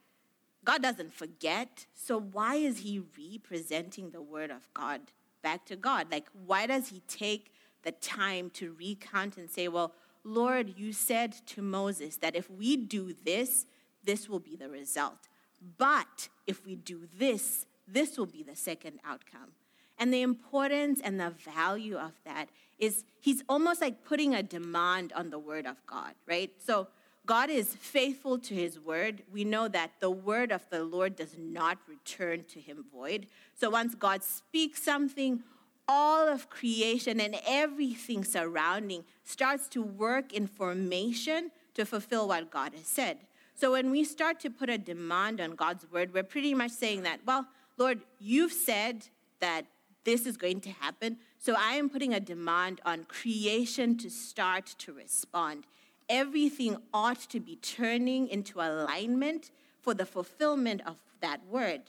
God 0.66 0.84
doesn't 0.84 1.14
forget, 1.14 1.86
so 1.94 2.20
why 2.20 2.56
is 2.56 2.80
he 2.80 3.02
representing 3.18 4.10
the 4.10 4.22
word 4.22 4.52
of 4.52 4.68
God 4.74 5.00
back 5.42 5.64
to 5.68 5.78
God? 5.78 6.08
Like, 6.12 6.28
why 6.46 6.68
does 6.68 6.90
he 6.90 7.02
take 7.08 7.54
the 7.84 7.94
time 7.94 8.50
to 8.56 8.76
recount 8.78 9.38
and 9.38 9.50
say, 9.50 9.70
Well, 9.70 9.94
Lord, 10.26 10.74
you 10.76 10.92
said 10.92 11.32
to 11.48 11.62
Moses 11.62 12.18
that 12.18 12.36
if 12.36 12.52
we 12.52 12.76
do 12.76 13.16
this, 13.24 13.66
this 14.04 14.28
will 14.28 14.40
be 14.40 14.58
the 14.58 14.68
result. 14.68 15.30
But 15.78 16.28
if 16.46 16.66
we 16.66 16.76
do 16.76 17.08
this, 17.18 17.66
this 17.92 18.18
will 18.18 18.26
be 18.26 18.44
the 18.44 18.56
second 18.56 19.00
outcome. 19.06 19.54
And 19.98 20.14
the 20.14 20.22
importance 20.22 21.02
and 21.04 21.20
the 21.20 21.32
value 21.32 21.98
of 21.98 22.14
that 22.26 22.48
is 22.78 23.04
he's 23.20 23.44
almost 23.50 23.82
like 23.82 24.06
putting 24.06 24.34
a 24.34 24.42
demand 24.42 25.12
on 25.14 25.30
the 25.30 25.40
word 25.40 25.66
of 25.66 25.76
God, 25.86 26.14
right? 26.26 26.52
So 26.66 26.88
God 27.26 27.50
is 27.50 27.76
faithful 27.76 28.40
to 28.40 28.56
his 28.56 28.80
word. 28.80 29.24
We 29.32 29.44
know 29.44 29.68
that 29.68 29.92
the 30.00 30.10
word 30.10 30.52
of 30.52 30.68
the 30.70 30.84
Lord 30.84 31.18
does 31.18 31.36
not 31.38 31.78
return 31.88 32.46
to 32.54 32.60
him 32.60 32.86
void. 32.92 33.28
So 33.60 33.70
once 33.70 33.94
God 33.94 34.24
speaks 34.24 34.82
something, 34.82 35.44
all 35.88 36.28
of 36.28 36.50
creation 36.50 37.20
and 37.20 37.36
everything 37.46 38.24
surrounding 38.24 39.04
starts 39.24 39.68
to 39.70 39.84
work 39.84 40.34
in 40.34 40.48
formation 40.48 41.52
to 41.74 41.86
fulfill 41.86 42.28
what 42.28 42.50
God 42.50 42.74
has 42.74 42.88
said. 42.88 43.18
So 43.56 43.74
when 43.74 43.92
we 43.92 44.06
start 44.06 44.40
to 44.42 44.50
put 44.50 44.70
a 44.70 44.78
demand 44.78 45.42
on 45.42 45.56
God's 45.56 45.86
word, 45.92 46.14
we're 46.14 46.24
pretty 46.24 46.54
much 46.54 46.72
saying 46.72 47.04
that, 47.04 47.20
well, 47.26 47.46
Lord, 47.80 48.02
you've 48.20 48.52
said 48.52 49.08
that 49.40 49.66
this 50.04 50.26
is 50.26 50.36
going 50.36 50.60
to 50.62 50.70
happen. 50.70 51.18
So 51.40 51.56
I 51.58 51.74
am 51.76 51.90
putting 51.90 52.14
a 52.14 52.20
demand 52.20 52.82
on 52.86 53.06
creation 53.06 53.98
to 54.00 54.10
start 54.10 54.76
to 54.80 54.94
respond. 54.94 55.64
Everything 56.10 56.78
ought 56.94 57.22
to 57.30 57.40
be 57.40 57.56
turning 57.56 58.28
into 58.28 58.60
alignment 58.60 59.52
for 59.82 59.94
the 59.94 60.06
fulfillment 60.06 60.82
of 60.86 60.98
that 61.22 61.40
word. 61.50 61.82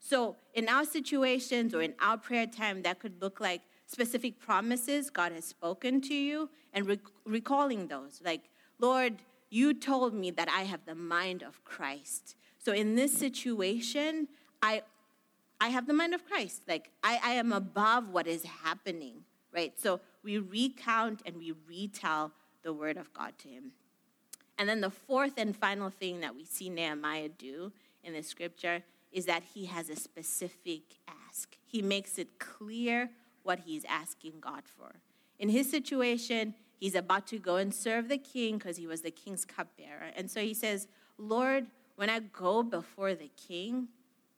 So, 0.00 0.36
in 0.54 0.68
our 0.68 0.84
situations 0.84 1.74
or 1.74 1.82
in 1.82 1.94
our 2.00 2.16
prayer 2.16 2.46
time, 2.46 2.82
that 2.82 3.00
could 3.00 3.20
look 3.20 3.40
like 3.40 3.62
specific 3.86 4.38
promises 4.38 5.10
God 5.10 5.32
has 5.32 5.44
spoken 5.44 6.00
to 6.02 6.14
you 6.14 6.48
and 6.72 6.86
rec- 6.86 7.00
recalling 7.24 7.88
those. 7.88 8.20
Like, 8.24 8.42
Lord, 8.78 9.16
you 9.50 9.74
told 9.74 10.14
me 10.14 10.30
that 10.32 10.48
I 10.48 10.62
have 10.62 10.84
the 10.86 10.94
mind 10.94 11.42
of 11.42 11.64
Christ. 11.64 12.36
So, 12.58 12.72
in 12.72 12.94
this 12.94 13.12
situation, 13.12 14.28
I, 14.62 14.82
I 15.60 15.68
have 15.68 15.86
the 15.86 15.94
mind 15.94 16.14
of 16.14 16.26
Christ. 16.26 16.62
Like, 16.68 16.90
I, 17.02 17.18
I 17.22 17.32
am 17.32 17.52
above 17.52 18.08
what 18.08 18.26
is 18.26 18.44
happening, 18.44 19.22
right? 19.52 19.78
So, 19.78 20.00
we 20.22 20.38
recount 20.38 21.22
and 21.24 21.36
we 21.36 21.52
retell 21.68 22.32
the 22.62 22.72
word 22.72 22.96
of 22.96 23.12
God 23.12 23.38
to 23.38 23.48
him. 23.48 23.72
And 24.58 24.68
then 24.68 24.80
the 24.80 24.90
fourth 24.90 25.34
and 25.36 25.54
final 25.56 25.90
thing 25.90 26.20
that 26.20 26.34
we 26.34 26.44
see 26.44 26.68
Nehemiah 26.68 27.28
do 27.28 27.72
in 28.02 28.12
the 28.12 28.22
scripture 28.22 28.82
is 29.12 29.26
that 29.26 29.42
he 29.54 29.66
has 29.66 29.88
a 29.88 29.96
specific 29.96 30.82
ask. 31.28 31.56
He 31.64 31.82
makes 31.82 32.18
it 32.18 32.38
clear 32.38 33.10
what 33.42 33.60
he's 33.60 33.84
asking 33.84 34.40
God 34.40 34.62
for. 34.66 34.96
In 35.38 35.48
his 35.48 35.70
situation, 35.70 36.54
he's 36.78 36.94
about 36.94 37.26
to 37.28 37.38
go 37.38 37.56
and 37.56 37.72
serve 37.72 38.08
the 38.08 38.18
king 38.18 38.58
because 38.58 38.76
he 38.76 38.86
was 38.86 39.02
the 39.02 39.10
king's 39.10 39.44
cupbearer. 39.44 40.10
And 40.16 40.30
so 40.30 40.40
he 40.40 40.54
says, 40.54 40.88
Lord, 41.18 41.66
when 41.96 42.10
I 42.10 42.20
go 42.20 42.62
before 42.62 43.14
the 43.14 43.30
king, 43.36 43.88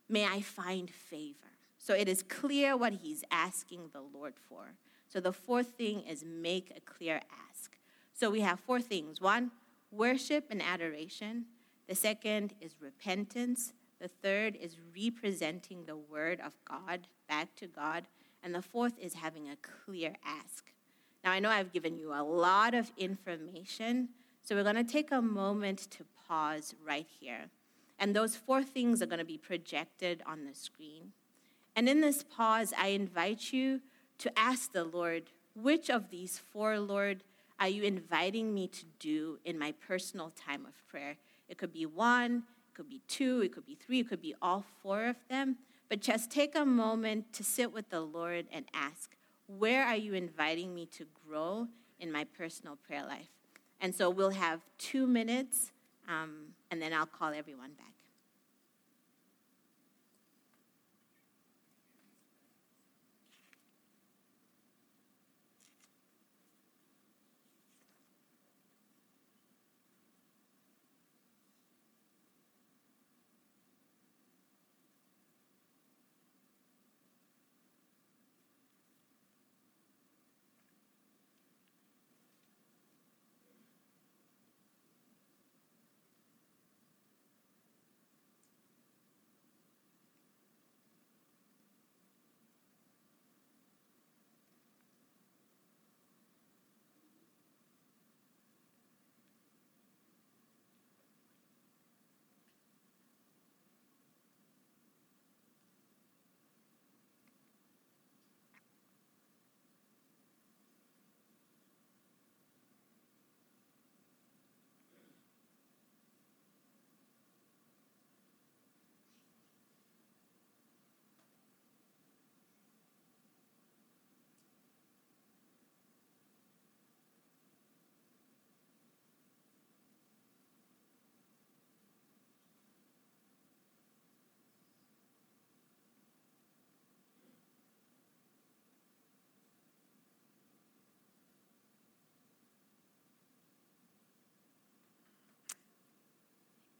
may 0.08 0.24
I 0.26 0.40
find 0.40 0.90
favor. 0.90 1.48
So 1.78 1.94
it 1.94 2.08
is 2.08 2.22
clear 2.22 2.76
what 2.76 2.94
he's 2.94 3.24
asking 3.30 3.90
the 3.92 4.00
Lord 4.00 4.34
for. 4.48 4.74
So 5.08 5.20
the 5.20 5.32
fourth 5.32 5.68
thing 5.68 6.02
is 6.02 6.24
make 6.24 6.72
a 6.76 6.80
clear 6.80 7.20
ask. 7.50 7.78
So 8.12 8.30
we 8.30 8.40
have 8.40 8.60
four 8.60 8.80
things 8.80 9.20
one, 9.20 9.52
worship 9.90 10.46
and 10.50 10.62
adoration. 10.62 11.46
The 11.88 11.94
second 11.94 12.54
is 12.60 12.74
repentance. 12.80 13.72
The 14.00 14.08
third 14.08 14.56
is 14.56 14.76
representing 14.94 15.84
the 15.84 15.96
word 15.96 16.40
of 16.44 16.52
God 16.64 17.06
back 17.28 17.54
to 17.56 17.66
God. 17.66 18.06
And 18.42 18.54
the 18.54 18.62
fourth 18.62 18.98
is 18.98 19.14
having 19.14 19.48
a 19.48 19.56
clear 19.56 20.14
ask. 20.24 20.72
Now, 21.24 21.32
I 21.32 21.40
know 21.40 21.50
I've 21.50 21.72
given 21.72 21.98
you 21.98 22.12
a 22.12 22.22
lot 22.22 22.74
of 22.74 22.92
information, 22.96 24.10
so 24.42 24.54
we're 24.54 24.62
going 24.62 24.76
to 24.76 24.84
take 24.84 25.10
a 25.10 25.20
moment 25.20 25.90
to 25.90 26.04
pause 26.28 26.74
right 26.86 27.06
here. 27.20 27.50
And 27.98 28.14
those 28.14 28.36
four 28.36 28.62
things 28.62 29.02
are 29.02 29.06
going 29.06 29.18
to 29.18 29.24
be 29.24 29.38
projected 29.38 30.22
on 30.26 30.44
the 30.44 30.54
screen. 30.54 31.12
And 31.74 31.88
in 31.88 32.00
this 32.00 32.22
pause, 32.22 32.72
I 32.76 32.88
invite 32.88 33.52
you 33.52 33.80
to 34.18 34.38
ask 34.38 34.72
the 34.72 34.84
Lord, 34.84 35.30
which 35.54 35.90
of 35.90 36.10
these 36.10 36.38
four, 36.38 36.78
Lord, 36.78 37.24
are 37.60 37.68
you 37.68 37.82
inviting 37.82 38.54
me 38.54 38.68
to 38.68 38.84
do 38.98 39.38
in 39.44 39.58
my 39.58 39.72
personal 39.72 40.30
time 40.30 40.64
of 40.64 40.86
prayer? 40.86 41.16
It 41.48 41.58
could 41.58 41.72
be 41.72 41.86
one, 41.86 42.44
it 42.68 42.74
could 42.74 42.88
be 42.88 43.00
two, 43.08 43.42
it 43.42 43.52
could 43.52 43.66
be 43.66 43.74
three, 43.74 44.00
it 44.00 44.08
could 44.08 44.22
be 44.22 44.34
all 44.40 44.64
four 44.82 45.06
of 45.06 45.16
them. 45.28 45.56
But 45.88 46.00
just 46.00 46.30
take 46.30 46.54
a 46.54 46.64
moment 46.64 47.32
to 47.32 47.42
sit 47.42 47.72
with 47.72 47.90
the 47.90 48.00
Lord 48.00 48.46
and 48.52 48.66
ask, 48.74 49.16
where 49.46 49.84
are 49.84 49.96
you 49.96 50.14
inviting 50.14 50.74
me 50.74 50.86
to 50.86 51.06
grow 51.26 51.68
in 51.98 52.12
my 52.12 52.24
personal 52.24 52.76
prayer 52.76 53.04
life? 53.04 53.30
And 53.80 53.94
so 53.94 54.10
we'll 54.10 54.30
have 54.30 54.60
two 54.76 55.06
minutes, 55.06 55.72
um, 56.08 56.54
and 56.70 56.80
then 56.80 56.92
I'll 56.92 57.06
call 57.06 57.32
everyone 57.34 57.72
back. 57.74 57.97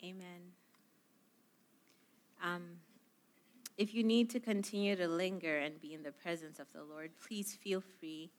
Amen. 0.03 0.53
Um, 2.43 2.63
if 3.77 3.95
you 3.95 4.05
need 4.05 4.31
to 4.31 4.41
continue 4.41 4.95
to 4.97 5.09
linger 5.09 5.59
and 5.59 5.81
be 5.81 5.95
in 5.95 6.03
the 6.03 6.13
presence 6.13 6.59
of 6.59 6.67
the 6.73 6.85
Lord, 6.85 7.11
please 7.27 7.55
feel 7.55 7.83
free 7.99 8.31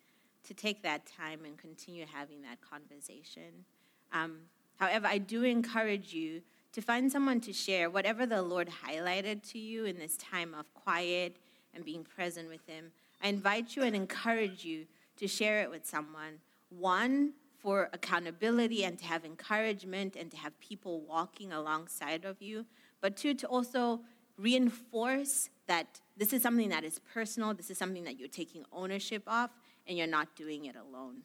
to 0.48 0.54
take 0.54 0.82
that 0.84 1.06
time 1.06 1.42
and 1.46 1.58
continue 1.58 2.06
having 2.12 2.42
that 2.44 2.60
conversation. 2.62 3.66
Um, 4.14 4.38
however, 4.80 5.08
I 5.08 5.18
do 5.18 5.44
encourage 5.44 6.14
you 6.14 6.42
to 6.74 6.82
find 6.82 7.12
someone 7.12 7.42
to 7.42 7.54
share 7.54 7.90
whatever 7.90 8.26
the 8.26 8.42
Lord 8.42 8.70
highlighted 8.86 9.44
to 9.52 9.60
you 9.60 9.86
in 9.86 9.98
this 9.98 10.16
time 10.18 10.54
of 10.54 10.74
quiet 10.74 11.38
and 11.74 11.84
being 11.84 12.04
present 12.04 12.50
with 12.50 12.66
Him. 12.68 12.92
I 13.22 13.28
invite 13.28 13.76
you 13.76 13.84
and 13.84 13.96
encourage 13.96 14.64
you 14.64 14.86
to 15.18 15.28
share 15.28 15.62
it 15.62 15.70
with 15.70 15.86
someone. 15.86 16.40
One, 16.70 17.34
for 17.62 17.90
accountability 17.94 18.84
and 18.84 18.98
to 19.00 19.06
have 19.06 19.26
encouragement 19.26 20.16
and 20.16 20.32
to 20.32 20.38
have 20.38 20.58
people 20.60 21.02
walking 21.02 21.52
alongside 21.52 22.26
of 22.26 22.42
you. 22.42 22.66
But 23.02 23.18
two, 23.18 23.34
to 23.36 23.48
also 23.48 24.02
reinforce 24.38 25.50
that 25.68 26.00
this 26.18 26.34
is 26.34 26.42
something 26.42 26.70
that 26.70 26.84
is 26.84 27.00
personal, 27.14 27.54
this 27.54 27.70
is 27.70 27.78
something 27.78 28.04
that 28.06 28.18
you're 28.18 28.28
taking 28.30 28.66
ownership 28.72 29.24
of, 29.28 29.50
and 29.88 29.98
you're 29.98 30.08
not 30.08 30.36
doing 30.36 30.66
it 30.66 30.76
alone. 30.76 31.18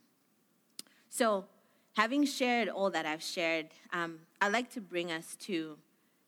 So, 1.08 1.46
having 1.96 2.24
shared 2.24 2.68
all 2.68 2.90
that 2.90 3.06
I've 3.06 3.22
shared, 3.22 3.68
um, 3.92 4.18
I'd 4.40 4.52
like 4.52 4.70
to 4.72 4.80
bring 4.80 5.12
us 5.12 5.36
to 5.42 5.78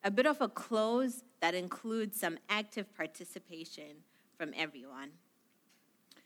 a 0.05 0.11
bit 0.11 0.27
of 0.27 0.40
a 0.40 0.49
close 0.49 1.25
that 1.40 1.55
includes 1.55 2.21
some 2.21 2.38
active 2.49 2.95
participation 2.97 4.05
from 4.38 4.53
everyone. 4.57 5.11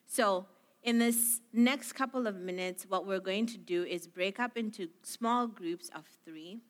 So, 0.06 0.46
in 0.82 0.98
this 0.98 1.40
next 1.52 1.92
couple 1.92 2.26
of 2.26 2.36
minutes, 2.36 2.86
what 2.88 3.06
we're 3.06 3.20
going 3.20 3.46
to 3.46 3.58
do 3.58 3.84
is 3.84 4.06
break 4.06 4.40
up 4.40 4.56
into 4.56 4.88
small 5.02 5.46
groups 5.46 5.90
of 5.94 6.04
three. 6.24 6.60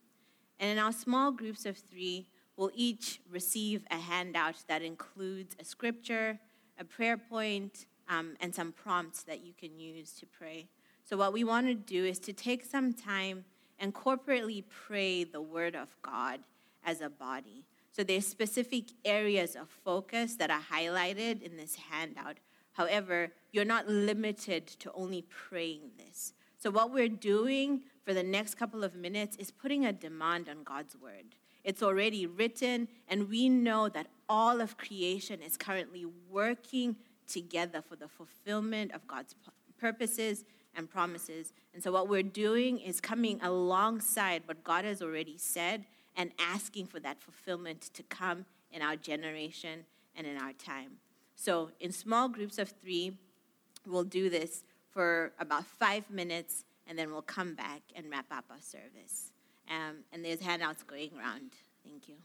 And 0.58 0.70
in 0.70 0.78
our 0.78 0.92
small 0.92 1.30
groups 1.30 1.64
of 1.64 1.76
three, 1.76 2.26
we'll 2.56 2.72
each 2.74 3.20
receive 3.30 3.84
a 3.90 3.96
handout 3.96 4.56
that 4.68 4.82
includes 4.82 5.56
a 5.60 5.64
scripture, 5.64 6.38
a 6.78 6.84
prayer 6.84 7.16
point, 7.16 7.86
um, 8.08 8.36
and 8.40 8.54
some 8.54 8.72
prompts 8.72 9.22
that 9.22 9.44
you 9.44 9.52
can 9.58 9.78
use 9.78 10.12
to 10.14 10.26
pray. 10.26 10.68
So, 11.04 11.16
what 11.16 11.32
we 11.32 11.44
want 11.44 11.66
to 11.68 11.74
do 11.74 12.04
is 12.04 12.18
to 12.20 12.32
take 12.32 12.64
some 12.64 12.92
time 12.92 13.44
and 13.78 13.94
corporately 13.94 14.64
pray 14.68 15.24
the 15.24 15.40
Word 15.40 15.74
of 15.74 15.88
God 16.02 16.40
as 16.84 17.00
a 17.00 17.08
body. 17.08 17.64
So, 17.92 18.02
there's 18.02 18.26
specific 18.26 18.90
areas 19.04 19.54
of 19.54 19.68
focus 19.68 20.34
that 20.36 20.50
are 20.50 20.60
highlighted 20.60 21.42
in 21.42 21.56
this 21.56 21.76
handout. 21.76 22.38
However, 22.72 23.32
you're 23.52 23.64
not 23.64 23.88
limited 23.88 24.66
to 24.66 24.92
only 24.92 25.22
praying 25.22 25.90
this. 25.98 26.34
So, 26.58 26.70
what 26.70 26.92
we're 26.92 27.08
doing 27.08 27.82
for 28.04 28.14
the 28.14 28.22
next 28.22 28.54
couple 28.54 28.84
of 28.84 28.94
minutes 28.94 29.36
is 29.36 29.50
putting 29.50 29.86
a 29.86 29.92
demand 29.92 30.48
on 30.48 30.62
God's 30.62 30.96
Word. 30.96 31.36
It's 31.64 31.82
already 31.82 32.26
written, 32.26 32.88
and 33.08 33.28
we 33.28 33.48
know 33.48 33.88
that 33.88 34.08
all 34.28 34.60
of 34.60 34.76
creation 34.76 35.42
is 35.42 35.56
currently 35.56 36.04
working 36.28 36.96
together 37.26 37.82
for 37.82 37.96
the 37.96 38.08
fulfillment 38.08 38.92
of 38.92 39.06
God's 39.06 39.34
purposes 39.78 40.44
and 40.74 40.88
promises. 40.88 41.52
And 41.74 41.82
so, 41.82 41.92
what 41.92 42.08
we're 42.08 42.22
doing 42.22 42.78
is 42.78 43.00
coming 43.00 43.40
alongside 43.42 44.42
what 44.46 44.62
God 44.62 44.84
has 44.84 45.02
already 45.02 45.38
said 45.38 45.86
and 46.16 46.32
asking 46.38 46.86
for 46.86 47.00
that 47.00 47.20
fulfillment 47.20 47.90
to 47.94 48.02
come 48.04 48.44
in 48.70 48.82
our 48.82 48.96
generation 48.96 49.84
and 50.14 50.26
in 50.26 50.36
our 50.36 50.52
time. 50.52 50.98
So, 51.40 51.70
in 51.80 51.90
small 51.90 52.28
groups 52.28 52.58
of 52.58 52.68
three, 52.68 53.16
we'll 53.86 54.04
do 54.04 54.28
this 54.28 54.62
for 54.90 55.32
about 55.40 55.64
five 55.64 56.10
minutes 56.10 56.66
and 56.86 56.98
then 56.98 57.10
we'll 57.10 57.22
come 57.22 57.54
back 57.54 57.80
and 57.96 58.10
wrap 58.10 58.26
up 58.30 58.44
our 58.50 58.60
service. 58.60 59.32
Um, 59.66 60.04
and 60.12 60.22
there's 60.22 60.40
handouts 60.40 60.82
going 60.82 61.12
around. 61.18 61.52
Thank 61.82 62.10
you. 62.10 62.16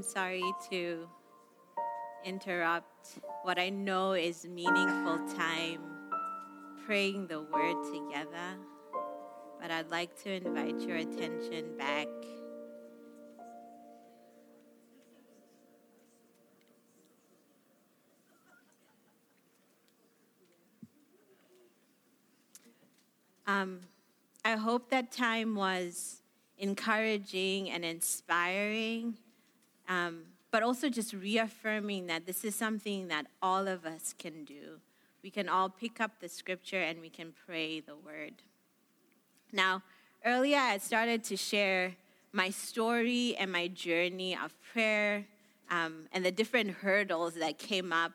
I'm 0.00 0.04
sorry 0.04 0.54
to 0.70 1.06
interrupt 2.24 3.18
what 3.42 3.58
I 3.58 3.68
know 3.68 4.12
is 4.12 4.46
meaningful 4.46 5.18
time 5.36 5.82
praying 6.86 7.26
the 7.26 7.42
word 7.42 7.76
together, 7.92 8.56
but 9.60 9.70
I'd 9.70 9.90
like 9.90 10.18
to 10.22 10.32
invite 10.32 10.80
your 10.80 10.96
attention 10.96 11.76
back. 11.76 12.06
Um, 23.46 23.80
I 24.46 24.52
hope 24.52 24.88
that 24.88 25.12
time 25.12 25.54
was 25.54 26.22
encouraging 26.56 27.68
and 27.68 27.84
inspiring, 27.84 29.18
um, 29.90 30.22
but 30.52 30.62
also 30.62 30.88
just 30.88 31.12
reaffirming 31.12 32.06
that 32.06 32.24
this 32.24 32.44
is 32.44 32.54
something 32.54 33.08
that 33.08 33.26
all 33.42 33.66
of 33.66 33.84
us 33.84 34.14
can 34.16 34.44
do. 34.44 34.78
We 35.22 35.30
can 35.30 35.48
all 35.48 35.68
pick 35.68 36.00
up 36.00 36.12
the 36.20 36.28
scripture 36.28 36.80
and 36.80 37.00
we 37.00 37.10
can 37.10 37.34
pray 37.46 37.80
the 37.80 37.96
word. 37.96 38.34
Now, 39.52 39.82
earlier 40.24 40.58
I 40.58 40.78
started 40.78 41.24
to 41.24 41.36
share 41.36 41.96
my 42.32 42.50
story 42.50 43.36
and 43.36 43.50
my 43.50 43.66
journey 43.66 44.36
of 44.36 44.54
prayer 44.72 45.26
um, 45.70 46.06
and 46.12 46.24
the 46.24 46.30
different 46.30 46.70
hurdles 46.70 47.34
that 47.34 47.58
came 47.58 47.92
up 47.92 48.12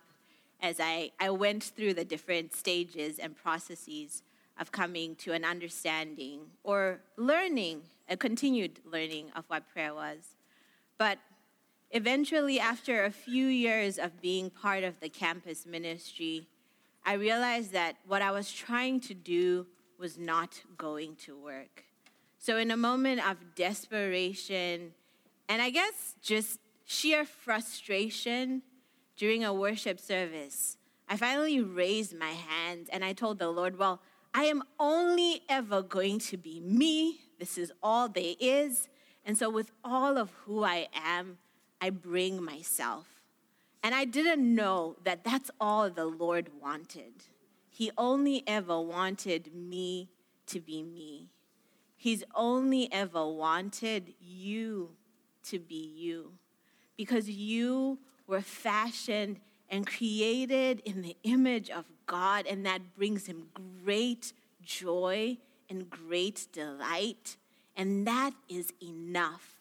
as 0.62 0.80
I, 0.80 1.12
I 1.20 1.30
went 1.30 1.64
through 1.64 1.96
the 1.96 2.06
different 2.06 2.56
stages 2.56 3.20
and 3.20 3.36
processes 3.36 4.24
of 4.58 4.72
coming 4.72 5.16
to 5.18 5.34
an 5.34 5.44
understanding 5.44 6.40
or 6.64 7.02
learning, 7.18 7.82
a 8.10 8.16
continued 8.16 8.80
learning 8.90 9.32
of 9.36 9.44
what 9.50 9.70
prayer 9.74 9.94
was. 9.94 10.36
But 10.98 11.20
eventually, 11.96 12.60
after 12.60 13.06
a 13.06 13.10
few 13.10 13.48
years 13.48 13.98
of 13.98 14.22
being 14.22 14.50
part 14.50 14.84
of 14.84 15.00
the 15.00 15.08
campus 15.08 15.66
ministry, 15.66 16.46
I 17.06 17.14
realized 17.14 17.72
that 17.72 17.96
what 18.06 18.22
I 18.22 18.32
was 18.32 18.52
trying 18.52 19.00
to 19.02 19.14
do 19.14 19.66
was 19.98 20.18
not 20.18 20.62
going 20.78 21.16
to 21.26 21.38
work. 21.38 21.86
So, 22.38 22.58
in 22.58 22.70
a 22.70 22.78
moment 22.78 23.26
of 23.26 23.56
desperation, 23.56 24.92
and 25.48 25.62
I 25.62 25.70
guess 25.70 26.16
just 26.22 26.60
sheer 26.84 27.24
frustration 27.24 28.62
during 29.16 29.46
a 29.46 29.54
worship 29.54 30.00
service, 30.02 30.78
I 31.08 31.16
finally 31.16 31.62
raised 31.62 32.18
my 32.20 32.32
hand 32.32 32.90
and 32.92 33.06
I 33.06 33.14
told 33.14 33.40
the 33.40 33.50
Lord, 33.50 33.80
Well, 33.80 34.02
I 34.34 34.44
am 34.44 34.64
only 34.82 35.44
ever 35.48 35.82
going 35.82 36.20
to 36.20 36.36
be 36.36 36.60
me. 36.60 37.22
This 37.40 37.58
is 37.58 37.72
all 37.82 38.10
there 38.10 38.36
is. 38.38 38.90
And 39.24 39.38
so, 39.38 39.50
with 39.50 39.72
all 39.82 40.18
of 40.18 40.30
who 40.44 40.66
I 40.66 40.88
am, 40.94 41.38
I 41.82 41.90
bring 41.90 42.44
myself. 42.44 43.08
And 43.84 43.94
I 43.94 44.06
didn't 44.06 44.56
know 44.56 44.96
that 45.04 45.24
that's 45.24 45.52
all 45.60 45.90
the 45.90 46.06
Lord 46.06 46.50
wanted. 46.60 47.14
He 47.70 47.92
only 47.98 48.44
ever 48.48 48.80
wanted 48.82 49.54
me 49.54 50.10
to 50.48 50.60
be 50.60 50.82
me. 50.82 51.30
He's 51.96 52.24
only 52.34 52.92
ever 52.92 53.28
wanted 53.28 54.14
you 54.20 54.92
to 55.44 55.60
be 55.60 55.92
you 55.96 56.34
because 56.98 57.30
you 57.30 58.00
were 58.28 58.42
fashioned 58.42 59.40
and 59.70 59.86
created 59.86 60.82
in 60.86 61.02
the 61.02 61.18
image 61.24 61.70
of 61.70 61.86
God, 62.06 62.46
and 62.48 62.66
that 62.66 62.96
brings 62.96 63.26
him 63.26 63.48
great 63.84 64.34
joy 64.62 65.38
and 65.70 65.90
great 65.90 66.48
delight. 66.52 67.38
And 67.76 68.06
that 68.08 68.32
is 68.48 68.72
enough. 68.82 69.55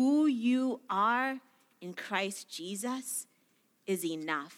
Who 0.00 0.28
you 0.28 0.80
are 0.88 1.38
in 1.82 1.92
Christ 1.92 2.48
Jesus 2.48 3.26
is 3.86 4.02
enough. 4.02 4.56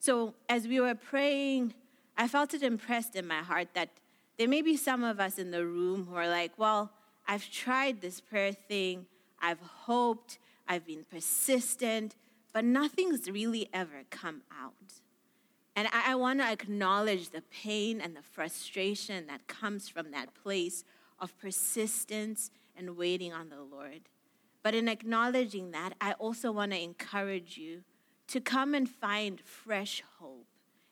So, 0.00 0.34
as 0.48 0.66
we 0.66 0.80
were 0.80 0.96
praying, 0.96 1.74
I 2.18 2.26
felt 2.26 2.52
it 2.52 2.64
impressed 2.64 3.14
in 3.14 3.28
my 3.28 3.42
heart 3.42 3.68
that 3.74 3.90
there 4.38 4.48
may 4.48 4.60
be 4.60 4.76
some 4.76 5.04
of 5.04 5.20
us 5.20 5.38
in 5.38 5.52
the 5.52 5.64
room 5.64 6.08
who 6.10 6.16
are 6.16 6.26
like, 6.26 6.50
well, 6.58 6.90
I've 7.28 7.48
tried 7.48 8.00
this 8.00 8.20
prayer 8.20 8.50
thing, 8.50 9.06
I've 9.40 9.60
hoped, 9.60 10.40
I've 10.66 10.84
been 10.84 11.04
persistent, 11.08 12.16
but 12.52 12.64
nothing's 12.64 13.30
really 13.30 13.68
ever 13.72 14.02
come 14.10 14.42
out. 14.60 14.94
And 15.76 15.86
I, 15.92 16.10
I 16.10 16.14
want 16.16 16.40
to 16.40 16.50
acknowledge 16.50 17.30
the 17.30 17.44
pain 17.52 18.00
and 18.00 18.16
the 18.16 18.22
frustration 18.22 19.28
that 19.28 19.46
comes 19.46 19.88
from 19.88 20.10
that 20.10 20.34
place 20.34 20.82
of 21.20 21.38
persistence 21.38 22.50
and 22.76 22.96
waiting 22.96 23.32
on 23.32 23.48
the 23.48 23.62
Lord. 23.62 24.02
But 24.62 24.74
in 24.74 24.88
acknowledging 24.88 25.72
that, 25.72 25.94
I 26.00 26.12
also 26.12 26.52
want 26.52 26.72
to 26.72 26.80
encourage 26.80 27.58
you 27.58 27.82
to 28.28 28.40
come 28.40 28.74
and 28.74 28.88
find 28.88 29.40
fresh 29.40 30.02
hope 30.18 30.46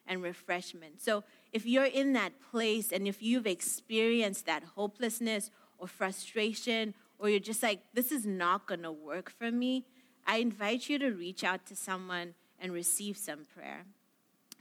and 0.06 0.22
refreshment. 0.22 1.00
So 1.00 1.24
if 1.52 1.64
you're 1.64 1.84
in 1.84 2.12
that 2.14 2.32
place 2.50 2.90
and 2.90 3.06
if 3.06 3.22
you've 3.22 3.46
experienced 3.46 4.46
that 4.46 4.64
hopelessness 4.74 5.50
or 5.78 5.86
frustration, 5.86 6.94
or 7.18 7.28
you're 7.28 7.38
just 7.38 7.62
like, 7.62 7.80
this 7.94 8.10
is 8.10 8.26
not 8.26 8.66
going 8.66 8.82
to 8.82 8.92
work 8.92 9.30
for 9.30 9.50
me, 9.50 9.84
I 10.26 10.38
invite 10.38 10.88
you 10.88 10.98
to 10.98 11.10
reach 11.10 11.44
out 11.44 11.64
to 11.66 11.76
someone 11.76 12.34
and 12.58 12.72
receive 12.72 13.16
some 13.16 13.46
prayer. 13.54 13.84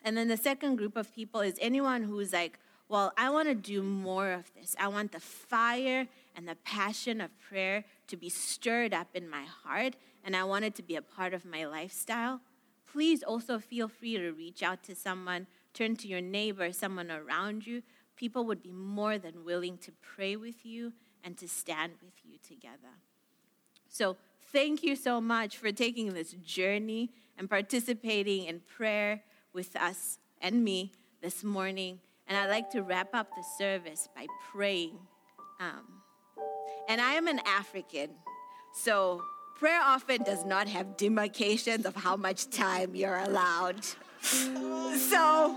And 0.03 0.15
then 0.15 0.27
the 0.27 0.37
second 0.37 0.77
group 0.77 0.95
of 0.95 1.13
people 1.13 1.41
is 1.41 1.55
anyone 1.59 2.03
who's 2.03 2.31
like, 2.31 2.59
well, 2.89 3.13
I 3.15 3.29
want 3.29 3.47
to 3.47 3.55
do 3.55 3.83
more 3.83 4.31
of 4.31 4.51
this. 4.55 4.75
I 4.79 4.87
want 4.87 5.11
the 5.11 5.19
fire 5.19 6.07
and 6.35 6.47
the 6.47 6.55
passion 6.55 7.21
of 7.21 7.29
prayer 7.39 7.85
to 8.07 8.17
be 8.17 8.29
stirred 8.29 8.95
up 8.95 9.09
in 9.13 9.29
my 9.29 9.43
heart, 9.43 9.95
and 10.25 10.35
I 10.35 10.43
want 10.43 10.65
it 10.65 10.73
to 10.75 10.83
be 10.83 10.95
a 10.95 11.01
part 11.01 11.35
of 11.35 11.45
my 11.45 11.65
lifestyle. 11.65 12.41
Please 12.91 13.21
also 13.21 13.59
feel 13.59 13.87
free 13.87 14.17
to 14.17 14.31
reach 14.31 14.63
out 14.63 14.81
to 14.83 14.95
someone, 14.95 15.45
turn 15.75 15.95
to 15.97 16.07
your 16.07 16.19
neighbor, 16.19 16.73
someone 16.73 17.11
around 17.11 17.67
you. 17.67 17.83
People 18.15 18.43
would 18.45 18.63
be 18.63 18.71
more 18.71 19.19
than 19.19 19.45
willing 19.45 19.77
to 19.77 19.91
pray 20.01 20.35
with 20.35 20.65
you 20.65 20.93
and 21.23 21.37
to 21.37 21.47
stand 21.47 21.93
with 22.01 22.13
you 22.23 22.39
together. 22.45 22.97
So, 23.87 24.17
thank 24.51 24.81
you 24.81 24.95
so 24.95 25.21
much 25.21 25.57
for 25.57 25.71
taking 25.71 26.13
this 26.13 26.31
journey 26.33 27.11
and 27.37 27.47
participating 27.47 28.45
in 28.45 28.61
prayer 28.61 29.21
with 29.53 29.75
us 29.75 30.17
and 30.41 30.63
me 30.63 30.91
this 31.21 31.43
morning. 31.43 31.99
And 32.29 32.37
I'd 32.37 32.49
like 32.49 32.69
to 32.71 32.83
wrap 32.83 33.09
up 33.13 33.31
the 33.35 33.43
service 33.57 34.07
by 34.15 34.27
praying. 34.51 34.99
Um, 35.59 35.83
and 36.87 37.01
I 37.01 37.13
am 37.13 37.27
an 37.27 37.41
African, 37.45 38.11
so 38.73 39.21
prayer 39.57 39.81
often 39.83 40.23
does 40.23 40.45
not 40.45 40.67
have 40.67 40.95
demarcations 40.95 41.85
of 41.85 41.95
how 41.95 42.15
much 42.15 42.49
time 42.49 42.95
you're 42.95 43.17
allowed. 43.17 43.83
so, 44.21 45.55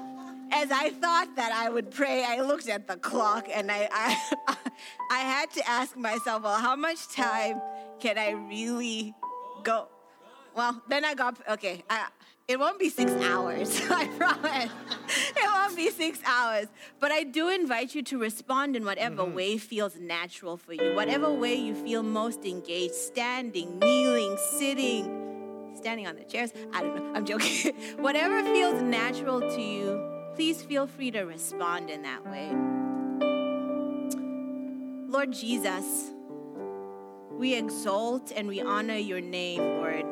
as 0.50 0.70
I 0.72 0.90
thought 1.00 1.36
that 1.36 1.52
I 1.52 1.68
would 1.68 1.90
pray, 1.90 2.24
I 2.24 2.40
looked 2.40 2.68
at 2.68 2.88
the 2.88 2.96
clock 2.96 3.48
and 3.52 3.70
I, 3.70 3.88
I, 3.92 4.56
I 5.10 5.18
had 5.18 5.50
to 5.52 5.68
ask 5.68 5.96
myself, 5.96 6.42
well, 6.42 6.58
how 6.58 6.74
much 6.74 7.08
time 7.08 7.60
can 8.00 8.18
I 8.18 8.30
really 8.30 9.14
go? 9.62 9.88
Well, 10.54 10.82
then 10.88 11.04
I 11.04 11.14
got, 11.14 11.38
okay, 11.48 11.84
I, 11.88 12.08
it 12.48 12.58
won't 12.58 12.78
be 12.78 12.90
six 12.90 13.10
hours, 13.12 13.80
I 13.90 14.06
promise. 14.18 14.70
It 15.62 15.66
won't 15.66 15.76
be 15.76 15.90
six 15.90 16.18
hours. 16.26 16.66
But 16.98 17.12
I 17.12 17.22
do 17.22 17.48
invite 17.48 17.94
you 17.94 18.02
to 18.04 18.18
respond 18.18 18.74
in 18.74 18.84
whatever 18.84 19.22
mm-hmm. 19.22 19.34
way 19.34 19.58
feels 19.58 19.94
natural 19.96 20.56
for 20.56 20.72
you, 20.72 20.96
whatever 20.96 21.32
way 21.32 21.54
you 21.54 21.76
feel 21.76 22.02
most 22.02 22.44
engaged 22.44 22.94
standing, 22.94 23.78
kneeling, 23.78 24.36
sitting, 24.58 25.72
standing 25.76 26.08
on 26.08 26.16
the 26.16 26.24
chairs. 26.24 26.52
I 26.72 26.82
don't 26.82 26.96
know, 26.96 27.12
I'm 27.14 27.24
joking. 27.24 27.74
whatever 27.98 28.42
feels 28.42 28.82
natural 28.82 29.40
to 29.40 29.60
you, 29.60 30.04
please 30.34 30.60
feel 30.62 30.88
free 30.88 31.12
to 31.12 31.20
respond 31.20 31.90
in 31.90 32.02
that 32.02 32.26
way. 32.26 32.50
Lord 35.08 35.32
Jesus, 35.32 36.10
we 37.30 37.54
exalt 37.54 38.32
and 38.34 38.48
we 38.48 38.60
honor 38.60 38.96
your 38.96 39.20
name, 39.20 39.60
Lord. 39.60 40.06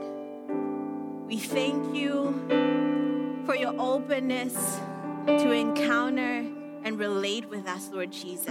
We 1.27 1.39
thank 1.39 1.97
you 1.97 3.43
for 3.47 3.57
your 3.57 3.75
openness 3.81 4.79
to 5.39 5.53
encounter 5.53 6.45
and 6.85 6.99
relate 6.99 7.49
with 7.49 7.67
us, 7.67 7.91
Lord 7.93 8.11
Jesus. 8.11 8.49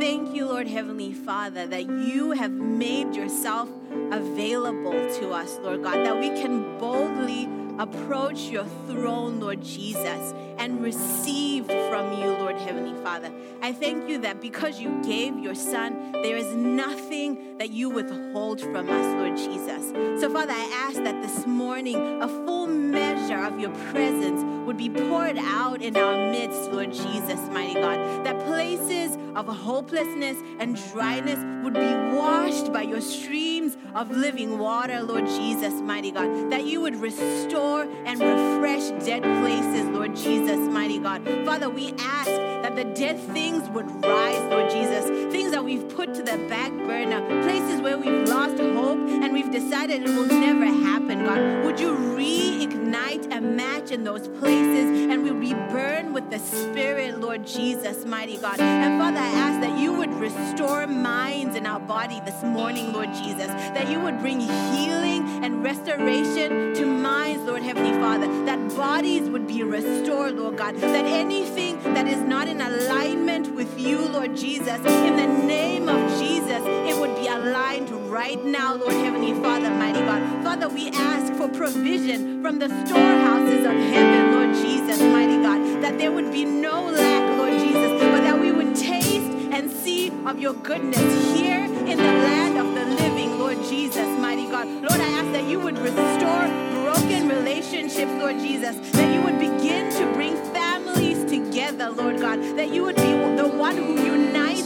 Thank 0.00 0.34
you, 0.34 0.46
Lord 0.46 0.68
Heavenly 0.68 1.12
Father, 1.12 1.66
that 1.66 1.86
you 1.86 2.32
have 2.32 2.52
made 2.52 3.14
yourself 3.14 3.68
available 4.10 4.92
to 4.92 5.30
us, 5.30 5.58
Lord 5.62 5.82
God, 5.82 6.04
that 6.06 6.18
we 6.18 6.28
can 6.30 6.78
boldly 6.78 7.48
approach 7.78 8.42
your 8.48 8.64
throne, 8.86 9.40
Lord 9.40 9.62
Jesus, 9.62 10.34
and 10.58 10.82
receive 10.82 11.66
from 11.66 12.12
you, 12.20 12.28
Lord 12.28 12.56
Heavenly 12.56 12.98
Father. 13.02 13.30
I 13.62 13.72
thank 13.72 14.08
you 14.08 14.18
that 14.18 14.40
because 14.40 14.80
you 14.80 15.00
gave 15.02 15.38
your 15.38 15.54
Son, 15.54 16.12
there 16.12 16.36
is 16.36 16.54
nothing 16.54 17.58
that 17.58 17.70
you 17.70 17.90
withhold 17.90 18.60
from 18.60 18.88
us, 18.88 19.14
Lord 19.14 19.36
Jesus. 19.36 19.90
So, 20.20 20.30
Father, 20.30 20.52
I 20.52 20.88
ask 20.88 21.02
that 21.02 21.22
this 21.22 21.46
morning 21.46 21.96
a 22.22 22.28
full 22.28 22.66
measure 22.66 23.05
of 23.34 23.58
your 23.58 23.70
presence 23.90 24.44
would 24.66 24.76
be 24.76 24.88
poured 24.88 25.38
out 25.38 25.82
in 25.82 25.96
our 25.96 26.30
midst, 26.30 26.70
Lord 26.70 26.92
Jesus, 26.92 27.40
mighty 27.50 27.74
God. 27.74 28.24
That 28.24 28.38
places 28.46 29.16
of 29.34 29.46
hopelessness 29.46 30.36
and 30.58 30.76
dryness 30.92 31.38
would 31.64 31.74
be 31.74 32.16
washed 32.16 32.72
by 32.72 32.82
your 32.82 33.00
streams 33.00 33.76
of 33.94 34.10
living 34.10 34.58
water, 34.58 35.02
Lord 35.02 35.26
Jesus, 35.26 35.74
mighty 35.74 36.10
God. 36.10 36.50
That 36.50 36.64
you 36.64 36.80
would 36.80 36.96
restore 36.96 37.82
and 37.82 38.20
refresh 38.20 38.90
dead 39.04 39.22
places, 39.22 39.86
Lord 39.88 40.14
Jesus, 40.14 40.58
mighty 40.58 40.98
God. 40.98 41.24
Father, 41.44 41.68
we 41.68 41.92
ask 41.98 42.30
that 42.30 42.76
the 42.76 42.84
dead 42.84 43.18
things 43.18 43.68
would 43.70 43.90
rise, 44.04 44.42
Lord 44.50 44.70
Jesus. 44.70 45.06
Things 45.32 45.50
that 45.50 45.64
we've 45.64 45.88
put 45.88 46.14
to 46.14 46.22
the 46.22 46.38
back 46.48 46.70
burner, 46.72 47.20
places 47.42 47.80
where 47.80 47.98
we've 47.98 48.28
lost 48.28 48.58
hope 48.58 48.98
and 48.98 49.32
we've 49.32 49.50
decided 49.50 50.02
it 50.02 50.08
will 50.08 50.26
never 50.26 50.66
happen, 50.66 51.24
God. 51.24 51.64
Would 51.64 51.80
you 51.80 51.92
reignite 51.92 52.75
a 52.96 53.40
match 53.40 53.90
in 53.90 54.04
those 54.04 54.26
places 54.26 55.10
and 55.10 55.22
we'll 55.22 55.38
be 55.38 55.52
burned 55.52 56.14
with 56.14 56.30
the 56.30 56.38
Spirit, 56.38 57.20
Lord 57.20 57.46
Jesus, 57.46 58.06
mighty 58.06 58.38
God. 58.38 58.58
And 58.58 58.98
Father, 58.98 59.18
I 59.18 59.28
ask 59.28 59.60
that 59.60 59.78
you 59.78 59.92
would 59.92 60.12
restore 60.14 60.86
minds 60.86 61.54
in 61.54 61.66
our 61.66 61.80
body 61.80 62.20
this 62.24 62.42
morning, 62.42 62.94
Lord 62.94 63.12
Jesus, 63.12 63.48
that 63.48 63.90
you 63.90 64.00
would 64.00 64.18
bring 64.20 64.40
healing 64.40 65.44
and 65.44 65.62
restoration 65.62 66.74
to 66.74 66.86
minds, 66.86 67.42
Lord 67.44 67.62
Heavenly 67.62 67.92
Father, 68.00 68.26
that 68.46 68.74
bodies 68.74 69.28
would 69.28 69.46
be 69.46 69.62
restored, 69.62 70.36
Lord 70.36 70.56
God, 70.56 70.76
that 70.76 71.04
anything 71.04 71.82
that 71.94 72.06
is 72.06 72.20
not 72.20 72.48
in 72.48 72.62
alignment 72.62 73.54
with 73.54 73.78
you, 73.78 74.00
Lord 74.00 74.34
Jesus, 74.34 74.78
in 74.78 75.16
the 75.16 75.46
name 75.46 75.90
of 75.90 76.18
Jesus, 76.18 76.62
it 76.64 76.98
would 76.98 77.14
be 77.16 77.26
aligned 77.26 77.88
right 78.16 78.42
now, 78.46 78.74
Lord 78.74 78.94
Heavenly 78.94 79.34
Father, 79.42 79.68
mighty 79.68 80.00
God. 80.00 80.42
Father, 80.42 80.70
we 80.70 80.88
ask 80.88 81.34
for 81.34 81.48
provision 81.48 82.40
from 82.40 82.58
the 82.58 82.68
storehouses 82.86 83.66
of 83.66 83.74
heaven, 83.74 84.32
Lord 84.32 84.54
Jesus, 84.54 84.98
mighty 85.12 85.36
God, 85.42 85.82
that 85.82 85.98
there 85.98 86.10
would 86.10 86.32
be 86.32 86.46
no 86.46 86.86
lack, 86.86 87.36
Lord 87.36 87.52
Jesus, 87.60 87.92
but 88.00 88.22
that 88.22 88.40
we 88.40 88.52
would 88.52 88.74
taste 88.74 89.30
and 89.52 89.70
see 89.70 90.08
of 90.24 90.38
your 90.38 90.54
goodness 90.54 91.36
here 91.36 91.62
in 91.62 91.98
the 91.98 92.14
land 92.26 92.56
of 92.56 92.74
the 92.74 92.86
living, 93.04 93.38
Lord 93.38 93.58
Jesus, 93.64 94.08
mighty 94.18 94.46
God. 94.46 94.66
Lord, 94.66 94.98
I 94.98 95.10
ask 95.20 95.30
that 95.32 95.44
you 95.44 95.60
would 95.60 95.76
restore 95.76 96.46
broken 96.80 97.28
relationships, 97.28 98.12
Lord 98.12 98.38
Jesus, 98.38 98.76
that 98.92 99.12
you 99.12 99.20
would 99.20 99.38
begin 99.38 99.92
to 99.92 100.10
bring 100.14 100.36
families 100.54 101.22
together, 101.26 101.90
Lord 101.90 102.18
God, 102.18 102.40
that 102.56 102.70
you 102.70 102.82
would 102.84 102.96
be 102.96 103.12
the 103.36 103.46
one 103.46 103.76
who 103.76 104.02
unites 104.02 104.65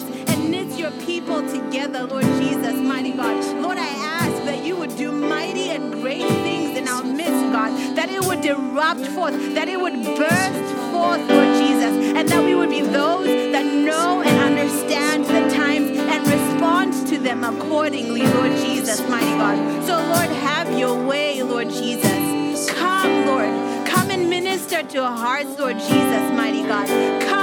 your 0.80 0.90
people 1.02 1.46
together, 1.46 2.04
Lord 2.04 2.24
Jesus, 2.40 2.72
mighty 2.72 3.12
God. 3.12 3.36
Lord, 3.60 3.76
I 3.76 3.86
ask 3.86 4.44
that 4.44 4.64
you 4.64 4.76
would 4.76 4.96
do 4.96 5.12
mighty 5.12 5.68
and 5.68 5.92
great 5.92 6.26
things 6.26 6.78
in 6.78 6.88
our 6.88 7.04
midst, 7.04 7.52
God, 7.52 7.96
that 7.96 8.08
it 8.08 8.24
would 8.24 8.42
erupt 8.42 9.06
forth, 9.08 9.34
that 9.54 9.68
it 9.68 9.78
would 9.78 9.92
burst 9.92 10.74
forth, 10.90 11.20
Lord 11.28 11.54
Jesus, 11.58 11.92
and 12.16 12.26
that 12.30 12.42
we 12.42 12.54
would 12.54 12.70
be 12.70 12.80
those 12.80 13.26
that 13.52 13.66
know 13.66 14.22
and 14.22 14.38
understand 14.40 15.26
the 15.26 15.54
times 15.54 15.90
and 15.98 16.26
respond 16.26 16.94
to 17.08 17.18
them 17.18 17.44
accordingly, 17.44 18.22
Lord 18.22 18.52
Jesus, 18.52 19.06
mighty 19.06 19.36
God. 19.36 19.84
So, 19.84 19.98
Lord, 19.98 20.30
have 20.48 20.78
your 20.78 21.06
way, 21.06 21.42
Lord 21.42 21.68
Jesus. 21.68 22.70
Come, 22.70 23.26
Lord. 23.26 23.86
Come 23.86 24.10
and 24.10 24.30
minister 24.30 24.82
to 24.82 24.98
our 25.04 25.16
hearts, 25.16 25.58
Lord 25.58 25.78
Jesus, 25.78 26.32
mighty 26.32 26.62
God. 26.62 26.88
Come, 27.28 27.39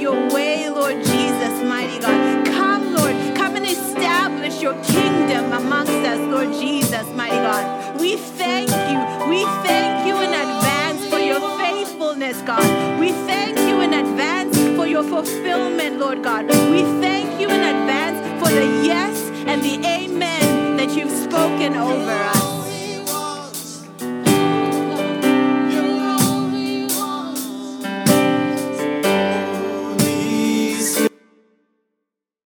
your 0.00 0.32
way, 0.32 0.68
Lord 0.68 0.96
Jesus, 1.04 1.62
mighty 1.64 1.98
God. 1.98 2.46
Come, 2.46 2.94
Lord. 2.94 3.14
Come 3.36 3.56
and 3.56 3.66
establish 3.66 4.60
your 4.62 4.74
kingdom 4.84 5.52
amongst 5.52 5.92
us, 5.92 6.18
Lord 6.18 6.52
Jesus, 6.52 7.06
mighty 7.14 7.36
God. 7.36 8.00
We 8.00 8.16
thank 8.16 8.70
you. 8.70 9.28
We 9.28 9.44
thank 9.66 10.06
you 10.06 10.16
in 10.16 10.32
advance 10.32 11.06
for 11.06 11.18
your 11.18 11.40
faithfulness, 11.58 12.40
God. 12.42 13.00
We 13.00 13.12
thank 13.26 13.58
you 13.58 13.80
in 13.80 13.92
advance 13.92 14.56
for 14.76 14.86
your 14.86 15.02
fulfillment, 15.02 15.98
Lord 15.98 16.22
God. 16.22 16.46
We 16.46 16.82
thank 17.02 17.40
you 17.40 17.48
in 17.48 17.62
advance 17.62 18.18
for 18.40 18.52
the 18.52 18.66
yes 18.84 19.22
and 19.46 19.62
the 19.62 19.76
amen 19.86 20.08